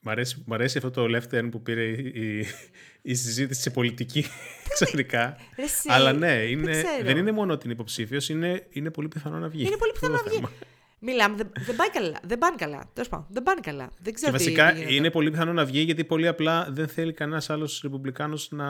[0.05, 2.47] μ' αρέσει, μ' αρέσει αυτό το left turn που πήρε η, η,
[3.03, 4.27] η συζήτηση σε πολιτική
[4.75, 5.37] ξαφνικά.
[5.57, 7.05] Ρε εσύ, αλλά ναι, δεν είναι, ξέρω.
[7.05, 9.65] δεν είναι μόνο ότι είναι υποψήφιος, είναι, είναι πολύ πιθανό να βγει.
[9.65, 10.55] Είναι πολύ Αυτό πιθανό το να βγει.
[11.05, 11.13] Θέμα.
[11.13, 12.19] Μιλάμε, δεν, δεν πάει καλά.
[12.23, 12.91] Δεν πάνε καλά.
[12.93, 13.85] Τέλος πάντων, δεν πάνε καλά.
[13.95, 14.95] Δεν Και ξέρω τι- βασικά τι γίνεται.
[14.95, 18.65] είναι πολύ πιθανό να βγει γιατί πολύ απλά δεν θέλει κανένας άλλος Ρεπουμπλικάνος να.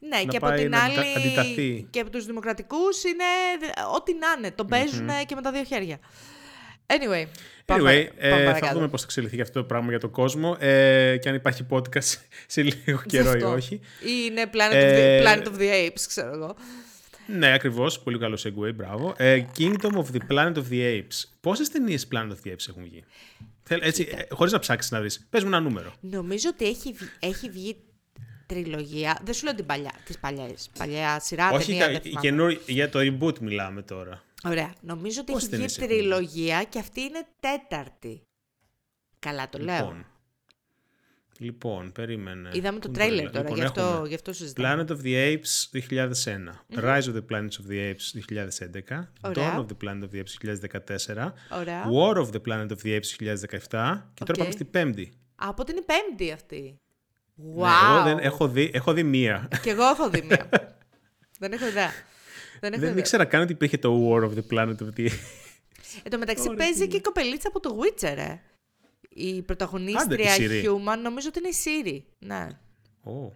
[0.00, 0.98] Ναι, να και από πάει την να άλλη.
[0.98, 1.86] αντιτα- αντιταθεί.
[1.90, 3.24] Και από τους δημοκρατικούς είναι
[3.60, 4.50] δε- ό,τι να είναι.
[4.50, 5.98] Τον παίζουν και με τα δύο χέρια.
[6.86, 7.26] Anyway.
[7.64, 8.74] Πάμε, Anyway, πάμε ε, θα παρακάτω.
[8.74, 12.16] δούμε πώς θα εξελιχθεί αυτό το πράγμα για τον κόσμο ε, και αν υπάρχει podcast
[12.46, 13.50] σε λίγο καιρό ή Αυτό.
[13.52, 13.74] όχι.
[14.00, 16.56] Ή είναι Planet, of Ε, the, Planet of the Apes, ξέρω εγώ.
[17.28, 18.00] Ναι, ακριβώς.
[18.00, 19.14] Πολύ καλό segue, μπράβο.
[19.16, 21.24] Ε, Kingdom of the Planet of the Apes.
[21.40, 23.04] Πόσες ταινίες Planet of the Apes έχουν βγει;
[23.62, 25.26] Θέλ, έτσι, ε, χωρίς να ψάξεις να δεις.
[25.30, 25.92] Πες μου ένα νούμερο.
[26.00, 27.76] Νομίζω ότι έχει, βγει- έχει βγει
[28.46, 29.20] τριλογία.
[29.24, 32.20] Δεν σου λέω την παλιά, της παλιάς, παλιά σειρά, όχι, ταινία, τα, δεν η θυμάμαι.
[32.28, 34.22] καινούργια- για το reboot μιλάμε τώρα.
[34.44, 34.74] Ωραία.
[34.80, 38.22] Νομίζω ότι Πόσες έχει βγει ταινίες έχουν βγει; τριλογία και αυτή είναι τέταρτη.
[39.18, 40.04] Καλά το λέω.
[41.40, 42.50] Λοιπόν, λοιπόν περίμενε.
[42.52, 44.84] Είδαμε το Πού τρέιλερ είναι τώρα, Λοιπόν, γι, αυτό, έχουμε γι' αυτό συζητάμε.
[44.88, 46.84] Planet of the Apes 2001.
[46.84, 49.08] Rise of the Planet of the Apes 2011.
[49.20, 49.56] Ωραία.
[49.56, 51.32] Dawn of the Planet of the Apes 2014.
[51.50, 51.84] Ωραία.
[51.84, 54.02] War of the Planet of the Apes 2017.
[54.14, 54.36] Και τώρα Οκ.
[54.36, 55.12] πάμε στην πέμπτη.
[55.34, 56.80] Από την πέμπτη αυτή.
[57.56, 57.62] Wow.
[57.62, 59.48] Ναι, εγώ δεν, έχω, δει, έχω δει μία.
[59.62, 60.48] Και εγώ έχω δει μία.
[61.40, 61.90] δεν έχω ιδέα.
[62.60, 63.02] Δεν έχω δεν ιδέα.
[63.02, 65.12] ήξερα καν ότι υπήρχε το War of the Planet of the Apes.
[66.02, 68.40] Εν τω μεταξύ Ωραία, παίζει τι και η κοπελίτσα από το Witcher, ε.
[69.18, 70.66] Η Άντε, πρωταγωνίστρια τη Ciri.
[70.68, 72.02] Human νομίζω ότι είναι η Ciri.
[72.18, 72.46] Ναι,
[73.02, 73.32] Ω,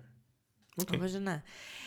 [0.77, 0.91] οκ.
[0.93, 1.43] νομίζω ναι.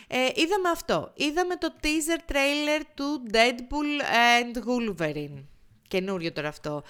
[0.07, 1.11] Ε, είδαμε αυτό.
[1.15, 5.43] Είδαμε το teaser trailer του Deadpool and Wolverine.
[5.87, 6.83] Καινούριο τώρα αυτό.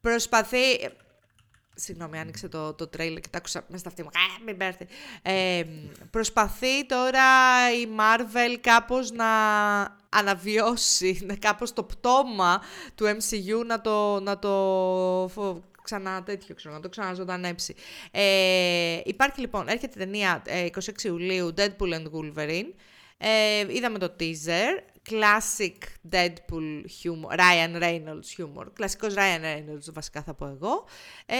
[0.00, 0.58] Προσπαθεί...
[1.74, 4.08] Συγγνώμη, άνοιξε το, το τρέιλερ και το άκουσα μέσα στα αυτή μου.
[4.08, 4.86] Α, μην πέρθει.
[5.22, 5.64] Ε,
[6.10, 7.22] προσπαθεί τώρα
[7.82, 9.26] η Marvel κάπως να
[10.08, 12.62] αναβιώσει, να κάπως το πτώμα
[12.94, 14.48] του MCU να το, να το
[15.32, 17.74] φο- ξανά τέτοιο, ξέρω, να το ξαναζωντανέψει.
[18.10, 20.66] Ε, υπάρχει λοιπόν, έρχεται η ταινία ε,
[20.98, 22.72] 26 Ιουλίου, Deadpool and Wolverine.
[23.18, 24.82] Ε, είδαμε το teaser.
[25.10, 25.76] classic
[26.10, 30.84] Deadpool humor, Ryan Reynolds humor, κλασικός Ryan Reynolds βασικά θα πω εγώ.
[31.26, 31.36] Ε,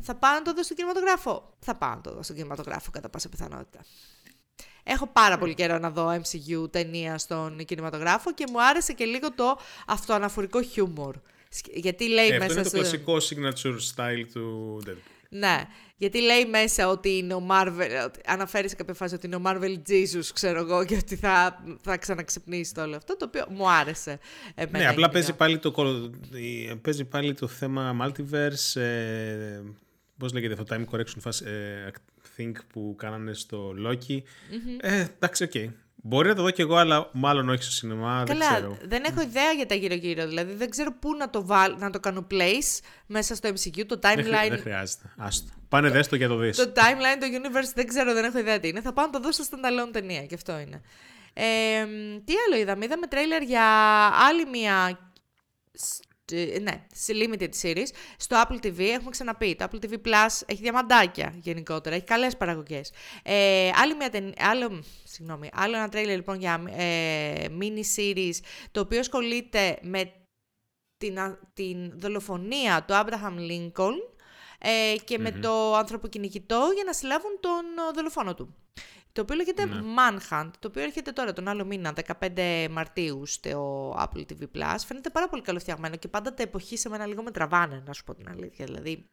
[0.00, 3.08] θα πάω να το δω στον κινηματογράφο; Θα πάω να το δω στον κινηματογράφο κατά
[3.08, 3.84] πάσα πιθανότητα.
[4.82, 9.32] Έχω πάρα πολύ καιρό να δω MCU ταινία στον κινηματογράφο και μου άρεσε και λίγο
[9.32, 11.16] το αυτοαναφορικό χιούμορ.
[11.74, 14.96] Γιατί λέει Ε, μέσα αυτό είναι το στο- κλασικό signature style του Deadpool.
[15.28, 15.62] Ναι,
[15.96, 19.40] γιατί λέει μέσα ότι είναι ο Marvel, ότι αναφέρει σε κάποια φάση ότι είναι ο
[19.44, 23.70] Marvel Jesus, ξέρω εγώ, και ότι θα, θα ξαναξυπνήσει το όλο αυτό, το οποίο μου
[23.70, 24.18] άρεσε.
[24.54, 25.08] Εμένα Ναι, απλά γενικά.
[25.10, 29.60] παίζει πάλι, το, κο- η- παίζει πάλι το θέμα multiverse, ε,
[30.18, 31.88] πώς λέγεται αυτό, time correction fast, ε,
[32.36, 34.18] thing που κάνανε στο Loki.
[34.80, 35.52] Ε, εντάξει, οκ.
[36.08, 38.76] Μπορεί να το δω κι εγώ, αλλά μάλλον όχι στο σινεμά, δεν Καλά, ξέρω.
[38.84, 40.26] δεν έχω ιδέα για τα γύρω-γύρω.
[40.26, 43.82] Δηλαδή δεν ξέρω πού να το, βάλ, να το κάνω place μέσα στο MCU.
[43.86, 45.12] Το Δεν, χρει- timeline, δεν χρειάζεται.
[45.16, 45.52] Άστο.
[45.68, 46.56] Πάνε δες το για το δεις.
[46.56, 48.80] το timeline, το universe δεν ξέρω, δεν έχω ιδέα τι είναι.
[48.80, 50.80] Θα πάω να το δω στο standalone ταινία και αυτό είναι.
[51.32, 51.84] Ε,
[52.24, 53.64] τι άλλο είδαμε, είδαμε τρέιλερ για
[54.28, 54.98] άλλη μια
[55.72, 56.05] σ- ε,
[56.62, 57.86] ναι, σε limited series.
[58.16, 59.56] Στο Apple TV έχουμε ξαναπεί.
[59.56, 61.96] Το Apple TV Plus έχει διαμαντάκια γενικότερα.
[61.96, 62.92] Έχει καλές παραγωγές.
[63.22, 68.34] Ε, άλλη μια ταινία, άλλο, συγγνώμη, άλλο ένα τρέιλερ λοιπόν για ε, mini series
[68.70, 70.12] το οποίο ασχολείται με
[70.96, 74.15] την, α- την δολοφονία του Abraham Lincoln
[74.58, 78.54] ε, και με το ανθρωποκυνηγητό για να συλλάβουν τον ε, δολοφόνο του.
[79.12, 84.20] Το οποίο λέγεται Manhunt, το οποίο έρχεται τώρα τον άλλο μήνα, 15 Μαρτίου, στο Apple
[84.20, 84.42] TV+.
[84.54, 84.76] Plus.
[84.86, 88.04] Φαίνεται πάρα πολύ καλοφτιαγμένο και πάντα τα εποχή σε μένα λίγο με τραβάνε, να σου
[88.04, 88.64] πω την αλήθεια.
[88.64, 89.08] Δηλαδή,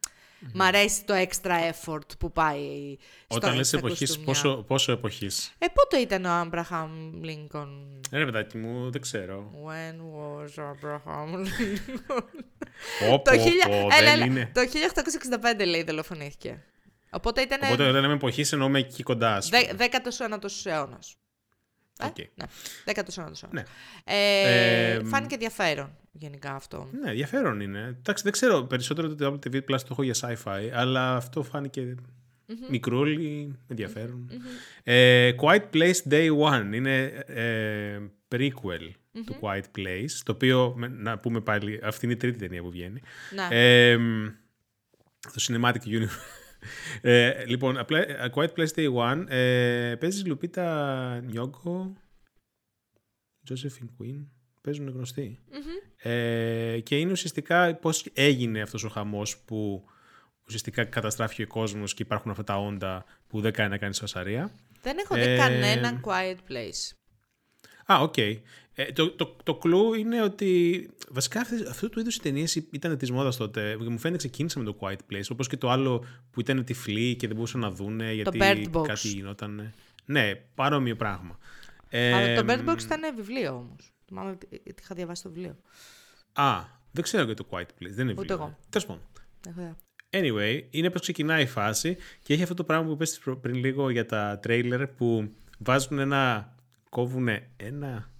[0.53, 4.25] μ' αρέσει το extra effort που πάει στο, Όταν λες στα εποχής, κοστούμια.
[4.25, 6.89] πόσο, πόσο εποχής; Ε, πότε ήταν ο Abraham
[7.25, 7.67] Lincoln?
[8.11, 9.51] Ε, ρε παιδάκι μου, δεν ξέρω.
[9.65, 12.23] When was Abraham Lincoln?
[12.99, 14.51] Πω, το, πω, χίλια- πω, έλα, δεν έλα, είναι.
[14.53, 14.61] το
[15.61, 16.63] 1865 λέει δολοφονήθηκε.
[17.09, 19.61] Οπότε ήταν Οπότε όταν λέμε εποχής εννοούμε εκεί κοντά, ας πούμε.
[19.77, 21.15] 19ο αιώνας.
[22.03, 22.17] Οκ.
[22.17, 22.45] Ναι,
[22.85, 23.43] 19ο αιώνας.
[23.51, 23.63] Ναι.
[24.03, 26.89] Ε, Ε, φάνηκε ενδιαφέρον γενικά αυτό.
[27.01, 27.95] Ναι, ενδιαφέρον είναι.
[27.99, 31.95] Εντάξει, δεν ξέρω περισσότερο το Apple TV Plus το έχω για sci-fi, αλλά αυτό φάνηκε
[32.69, 34.29] μικρούλι, ενδιαφέρον.
[34.83, 37.99] Ε, Quiet Place Day One είναι ε,
[38.35, 38.89] prequel
[39.25, 42.69] του Quiet Place, το οποίο, με- να πούμε πάλι, αυτή είναι η τρίτη ταινία που
[42.69, 43.01] βγαίνει.
[43.35, 43.47] Ναι.
[43.51, 43.97] Ε,
[45.19, 46.41] το Cinematic Universe.
[47.01, 51.93] Ε, λοιπόν, απλά, ε, Quiet Place Day One ε, παίζει Lupita Nyong'o,
[53.49, 54.25] Joseph Quinn,
[54.63, 55.39] παίζουν γνωστοί.
[55.97, 59.83] Ε, και είναι ουσιαστικά πώς έγινε αυτός ο χαμός που
[60.45, 64.51] ουσιαστικά καταστράφηκε ο κόσμος και υπάρχουν αυτά τα όντα που δεν κάνει να κάνει φασαρία.
[64.81, 66.95] Δεν έχω δει ε, κανένα Quiet Place.
[67.93, 68.17] Α, οκ.
[68.17, 72.97] Ε, το, το, το κλου είναι ότι βασικά αυτές, αυτού του είδους οι ταινίες ήταν
[72.97, 73.77] της μόδας τότε.
[73.79, 77.27] Μου φαίνεται ξεκίνησε με το Quiet Place, όπως και το άλλο που ήταν τυφλοί και
[77.27, 78.83] δεν μπορούσαν να δούνε γιατί Bird Box.
[78.87, 79.73] κάτι γινόταν.
[80.05, 81.37] Ναι, παρόμοιο πράγμα.
[81.91, 83.92] Αλλά Ε, το Bird Box ήταν βιβλίο όμως.
[84.13, 85.55] Θυμάμαι ότι ότι είχα διαβάσει το βιβλίο.
[86.33, 87.65] Α, δεν ξέρω για το Quiet Place.
[87.79, 88.35] Δεν είναι Ούτε βιβλίο.
[88.35, 88.57] εγώ.
[88.69, 89.03] Τέλος πάντων.
[89.47, 89.75] Έχω ιδέα.
[90.09, 93.55] Anyway, είναι πως ξεκινάει η φάση και έχει αυτό το πράγμα που είπες προ- πριν
[93.55, 96.53] λίγο για τα τρέιλερ που βάζουν ένα,
[96.89, 98.11] κόβουν ένα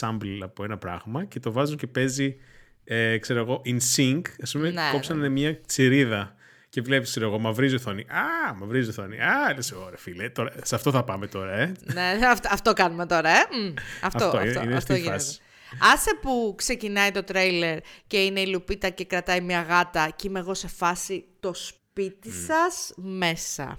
[0.00, 2.36] sample από ένα πράγμα και το βάζουν και παίζει,
[2.84, 4.22] ε, ξέρω εγώ, in sync.
[4.42, 6.34] Ας πούμε, Ναι, κόψανε μια τσιρίδα
[6.76, 8.00] και βλέπεις, ξέρω εγώ, μαυρίζει οθόνη.
[8.02, 9.20] Α, μαυρίζει οθόνη.
[9.20, 11.72] Α, λες, ωραία φίλε, τώρα, σε αυτό θα πάμε τώρα, ε.
[11.82, 13.46] ναι, αυτό, αυτό κάνουμε τώρα, ε.
[13.50, 15.12] Μμ, αυτό, Αυτό, αυτό, είναι αυτό αυτή η γίνεται.
[15.12, 15.38] φάση.
[15.92, 20.38] Άσε που ξεκινάει το τρέιλερ και είναι η Λουπίτα και κρατάει μια γάτα και είμαι
[20.38, 23.78] εγώ σε φάση το σπίτι σας μέσα.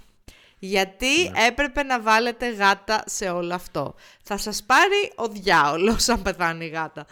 [0.58, 1.46] Γιατί Ναι.
[1.46, 3.94] έπρεπε να βάλετε γάτα σε όλο αυτό.
[4.22, 7.06] Θα σας πάρει ο διάολος αν πεθάνει η γάτα.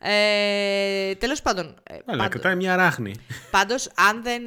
[0.00, 3.14] Ε, τέλος πάντων, ε, Αλλά πάντως- κρατάει μια ράχνη.
[3.50, 4.42] Πάντως, αν δεν...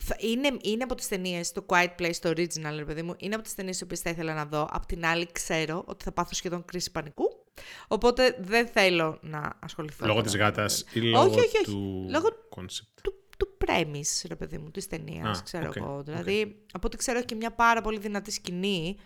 [0.00, 3.34] θα- Είναι, είναι από τις ταινίες, το Quiet Place, το original, ρε παιδί μου, είναι
[3.34, 4.68] από τις ταινίες τις οποίες θα ήθελα να δω.
[4.70, 7.24] Απ' την άλλη, ξέρω ότι θα πάθω σχεδόν κρίση πανικού.
[7.88, 10.06] Οπότε δεν θέλω να ασχοληθώ.
[10.06, 11.12] λόγω τώρα της με το γάτας ή τρέιλερ.
[11.12, 11.64] λόγω όχι, όχι, όχι.
[11.64, 15.96] του Λόγω concept; του, του premise, ρε παιδί μου, της ταινίας, Α, ξέρω οκ, εγώ.
[15.96, 16.04] οκ.
[16.04, 18.96] Δηλαδή, από ό,τι ξέρω, έχει και μια πάρα πολύ δυνατή σκηνή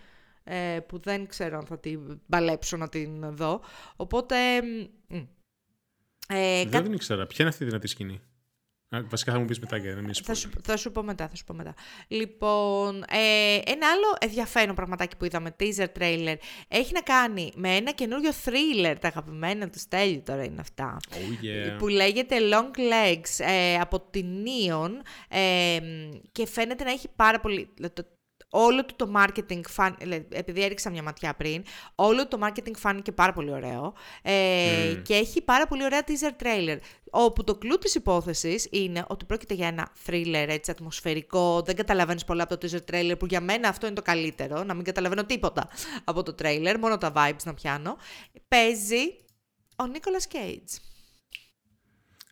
[0.43, 3.61] ε, που δεν ξέρω αν θα την μπαλέψω να την δω.
[3.95, 4.35] Οπότε.
[4.61, 5.21] μ, μ.
[6.27, 7.25] Ε, Δεν την ήξερα.
[7.27, 8.21] Ποια είναι αυτή η δυνατή σκηνή;
[8.95, 11.27] Α, βασικά θα μου πεις μετά και να μην Θα σου, θα σου πω μετά,
[11.27, 11.73] θα σου πω μετά.
[12.07, 16.35] Λοιπόν, ε, ένα άλλο ενδιαφέρον πραγματάκι που είδαμε, teaser trailer,
[16.67, 21.15] έχει να κάνει με ένα καινούριο thriller, τα αγαπημένα του Στέλιου τώρα είναι αυτά, Oh
[21.15, 21.77] yeah.
[21.77, 24.91] που λέγεται Long Legs ε, από την Neon
[25.27, 25.79] ε,
[26.31, 27.69] και φαίνεται να έχει πάρα πολύ...
[27.93, 28.05] Το,
[28.55, 29.97] όλο του το marketing, φαν,
[30.29, 31.63] επειδή έριξα μια ματιά πριν,
[31.95, 36.77] όλο το marketing φάνηκε πάρα πολύ ωραίο ε, και έχει πάρα πολύ ωραία teaser trailer.
[37.09, 42.23] Όπου το κλου της υπόθεσης είναι ότι πρόκειται για ένα thriller έτσι ατμοσφαιρικό, δεν καταλαβαίνεις
[42.23, 45.25] πολλά από το teaser trailer που για μένα αυτό είναι το καλύτερο, να μην καταλαβαίνω
[45.25, 45.69] τίποτα
[46.03, 47.97] από το trailer, μόνο τα vibes να πιάνω.
[48.47, 49.01] Παίζει
[49.75, 50.92] ο Nicolas Cage.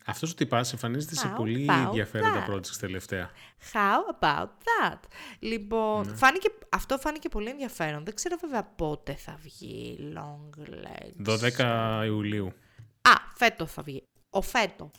[0.05, 3.31] Αυτός ο τυπάς εμφανίζεται σε πολύ ενδιαφέροντα projects τελευταία.
[3.73, 4.99] How about that?
[5.39, 6.15] Λοιπόν, ναι.
[6.15, 8.03] φάνηκε, αυτό φάνηκε πολύ ενδιαφέρον.
[8.05, 11.39] Δεν ξέρω βέβαια πότε θα βγει Long Legs.
[11.59, 12.53] 12 Ιουλίου.
[13.01, 14.03] Α, φέτο θα βγει.
[14.29, 14.91] Ο φέτο.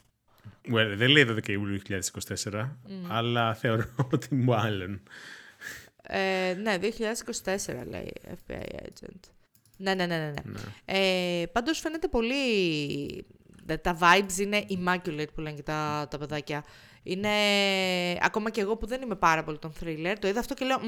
[0.73, 1.99] Well, δεν λέει 12 Ιουλίου 2024,
[2.53, 2.69] mm.
[3.09, 5.03] αλλά θεωρώ ότι μάλλον.
[6.03, 9.31] Ε, ναι, 2024 λέει FBI Agent.
[9.77, 10.25] Ναι, ναι, ναι, ναι.
[10.25, 10.33] ναι.
[10.45, 10.61] ναι.
[10.85, 12.37] Ε, πάντως φαίνεται πολύ
[13.83, 16.65] τα vibes είναι immaculate που λένε και τα, τα παιδάκια.
[17.03, 17.29] Είναι,
[18.21, 20.79] ακόμα και εγώ που δεν είμαι πάρα πολύ τον thriller, το είδα αυτό και λέω,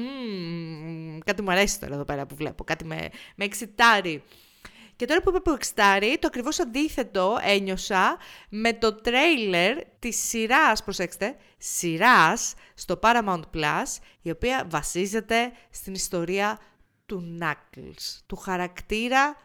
[1.25, 4.23] κάτι μου αρέσει τώρα εδώ πέρα που βλέπω, κάτι με, με εξητάρει.
[4.95, 8.17] Και τώρα που είπα που εξητάρει, το ακριβώς αντίθετο ένιωσα
[8.49, 16.59] με το τρέιλερ της σειράς, προσέξτε, σειράς στο Paramount Plus, η οποία βασίζεται στην ιστορία
[17.05, 19.35] του Knuckles, του χαρακτήρα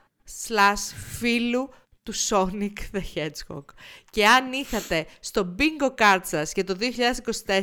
[0.47, 1.71] slash φίλου
[2.03, 3.65] του Sonic the Hedgehog.
[4.11, 6.77] Και αν είχατε στο bingo card σας για το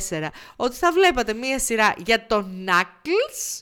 [0.10, 3.62] 2024 ότι θα βλέπατε μία σειρά για τον Knuckles,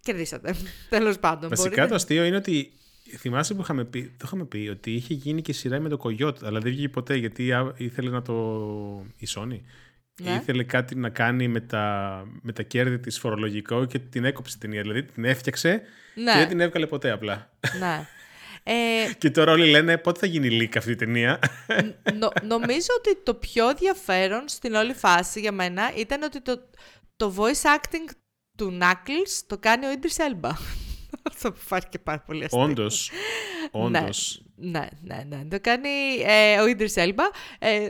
[0.00, 0.54] κερδίσατε.
[0.88, 1.48] Τέλος πάντων.
[1.48, 1.88] Βασικά μπορείτε...
[1.88, 2.72] το αστείο είναι ότι
[3.16, 6.42] θυμάσαι που είχαμε πει, το είχαμε πει ότι είχε γίνει και σειρά με το Coyote,
[6.42, 8.34] αλλά δεν βγήκε ποτέ γιατί ήθελε να το...
[9.16, 9.60] η Sony.
[10.22, 10.34] Ναι.
[10.34, 14.60] Ήθελε κάτι να κάνει με τα, με τα κέρδη της φορολογικό και την έκοψε την
[14.60, 14.82] ταινία.
[14.82, 15.82] Δηλαδή την έφτιαξε
[16.14, 16.32] ναι.
[16.32, 17.50] και δεν την έβγαλε ποτέ απλά.
[17.78, 18.06] Ναι.
[18.68, 21.38] Ε, και τώρα όλοι λένε πότε θα γίνει leak αυτή η ταινία;
[22.42, 26.68] νομίζω ότι το πιο ενδιαφέρον στην όλη φάση για μένα ήταν ότι το,
[27.16, 28.10] το voice acting
[28.56, 30.50] του Knuckles το κάνει ο Idris Elba.
[31.30, 32.60] Αυτό που φάνηκε και πάρα πολύ αστείο.
[32.62, 33.10] Όντως.
[33.70, 34.42] Όντως.
[34.56, 35.48] Ναι, ναι, ναι, ναι.
[35.48, 35.88] Το κάνει
[36.24, 37.24] ε, ο Idris Elba.
[37.58, 37.88] Ε,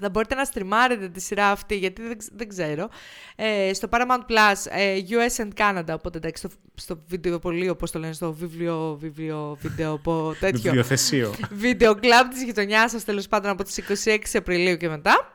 [0.00, 2.88] θα μπορείτε να στριμάρετε τη σειρά αυτή, γιατί δεν, δεν ξέρω.
[3.36, 7.90] Ε, στο Paramount Plus, ε, US and Canada, οπότε εντάξει, στο, στο βίντεο πολύ, όπως
[7.90, 10.60] το λένε, στο βιβλίο, βιβλίο, βίντεο, από τέτοιο.
[10.60, 11.34] Βιβλιοθεσίο.
[11.50, 15.28] Βίντεο κλαμπ της γειτονιάς σας, τέλος πάντων, από τις 26 Απριλίου και μετά.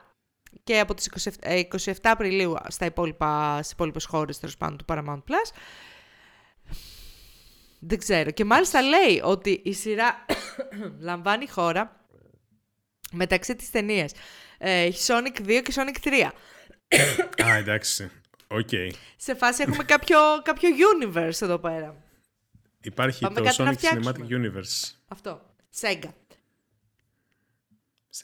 [0.64, 1.30] Και από τις 27,
[1.86, 5.52] 27 ε, Απριλίου στα υπόλοιπα, στις υπόλοιπες χώρες, τέλος πάντων, του Paramount Plus.
[7.80, 8.32] Δεν ξέρω.
[8.32, 10.26] Και μάλιστα λέει ότι η σειρά
[11.10, 12.06] λαμβάνει χώρα
[13.12, 14.12] μεταξύ της ταινίας
[14.62, 16.30] ε, Sonic 2 και Sonic 3.
[17.46, 18.12] Α, εντάξει.
[18.48, 18.68] Οκ.
[18.72, 18.90] Okay.
[19.18, 22.04] Σε φάση έχουμε κάποιο, κάποιο universe εδώ πέρα.
[22.82, 24.94] Υπάρχει Πάμε το Sonic Cinematic Universe.
[25.08, 25.42] Αυτό.
[25.82, 26.10] Sega.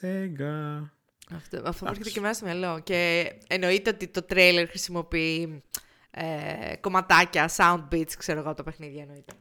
[0.00, 0.90] Sega.
[1.34, 2.80] Αυτό, αυτό μου έρχεται και μέσα στο μυαλό.
[2.80, 5.62] Και εννοείται ότι το trailer χρησιμοποιεί
[6.10, 9.32] ε, κομματάκια, sound beats, ξέρω εγώ, το παιχνίδι εννοείται.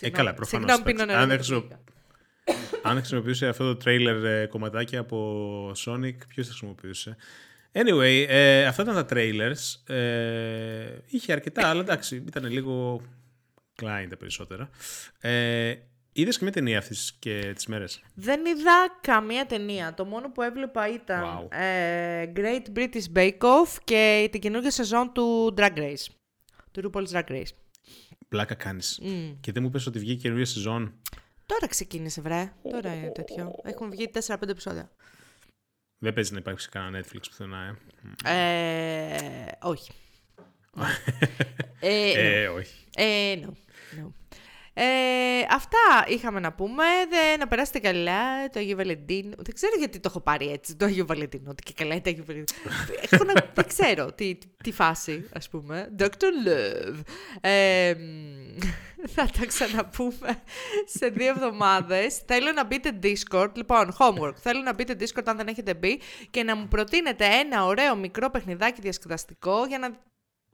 [0.00, 0.70] Ε, καλά, προφανώς.
[0.70, 1.18] Συγγνώμη, πίνω νερό.
[1.18, 1.30] Αν
[2.90, 7.16] χρησιμοποιούσε αυτό το trailer ε, κομματάκι από Sonic, ποιος θα χρησιμοποιούσε;
[7.72, 9.94] Anyway, ε, αυτά ήταν τα trailers.
[9.94, 13.00] Ε, είχε αρκετά, αλλά εντάξει, ήταν λίγο
[13.82, 14.70] Klein τα περισσότερα.
[15.20, 15.74] Ε,
[16.14, 19.94] Είδες και μια ταινία αυτές και τις μέρες; Δεν είδα καμία ταινία.
[19.94, 21.56] Το μόνο που έβλεπα ήταν wow.
[21.58, 26.06] ε, Great British Bake Off και την καινούργια σεζόν του Drag Race.
[26.70, 27.52] Του RuPaul's Drag Race.
[28.28, 29.00] Πλάκα κάνεις.
[29.04, 29.36] Mm.
[29.40, 30.94] Και δεν μου πες ότι βγήκε καινούργια σεζόν;
[31.52, 32.52] Τώρα ξεκίνησε, βρε.
[32.70, 33.54] Τώρα είναι τέτοιο.
[33.62, 34.90] Έχουν βγει 4-5 επεισόδια.
[35.98, 37.78] Δεν παίζει να υπάρξει κανένα Netflix πουθενά,
[38.24, 39.16] ε.
[39.16, 39.92] ε όχι.
[41.80, 42.86] ε, ε, όχι.
[42.96, 43.48] Ε, no.
[43.48, 44.10] no.
[44.74, 44.84] Ε,
[45.50, 46.84] αυτά είχαμε να πούμε.
[47.08, 49.34] Δεν, να περάσετε καλά το Αγίου Βαλεντίνο.
[49.38, 51.50] Δεν ξέρω γιατί το έχω πάρει έτσι, το Αγίου Βαλεντίνο.
[51.50, 53.48] Ότι και καλά είναι το Αγίου Βαλεντίνο.
[53.54, 55.94] δεν ξέρω τι, τι, φάση, ας πούμε.
[55.98, 56.04] Dr.
[56.46, 57.00] Love.
[57.40, 57.94] Ε,
[59.14, 60.42] θα τα ξαναπούμε
[60.98, 62.16] σε δύο εβδομάδες.
[62.26, 63.50] Θέλω να μπείτε Discord.
[63.54, 64.34] Λοιπόν, homework.
[64.34, 66.00] Θέλω να μπείτε Discord αν δεν έχετε μπει
[66.30, 69.90] και να μου προτείνετε ένα ωραίο μικρό παιχνιδάκι διασκεδαστικό για να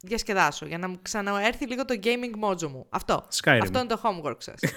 [0.00, 2.86] διασκεδάσω, για να μου ξαναέρθει λίγο το gaming mojo μου.
[2.88, 3.26] Αυτό.
[3.42, 3.58] Skyrim.
[3.62, 4.60] Αυτό είναι το homework σας.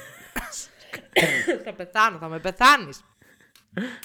[1.65, 3.01] θα πεθάνω, θα με πεθάνεις.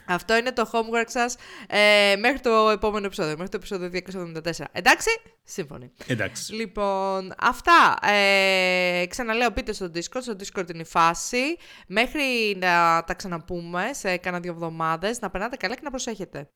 [0.07, 1.37] Αυτό είναι το homework σας
[1.69, 4.01] ε, μέχρι το επόμενο επεισόδιο, μέχρι το επεισόδιο
[4.43, 4.65] 274.
[4.73, 5.09] Εντάξει,
[5.45, 5.93] σύμφωνοι.
[6.07, 6.55] Εντάξει.
[6.55, 7.99] Λοιπόν, αυτά.
[8.03, 11.57] Ε, ξαναλέω, πείτε στο Discord, στο Discord είναι η φάση.
[11.87, 16.49] Μέχρι να τα ξαναπούμε σε κάνα δύο εβδομάδες, να περνάτε καλά και να προσέχετε.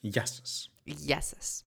[0.00, 0.70] Γεια σας.
[0.84, 1.64] Γεια σας.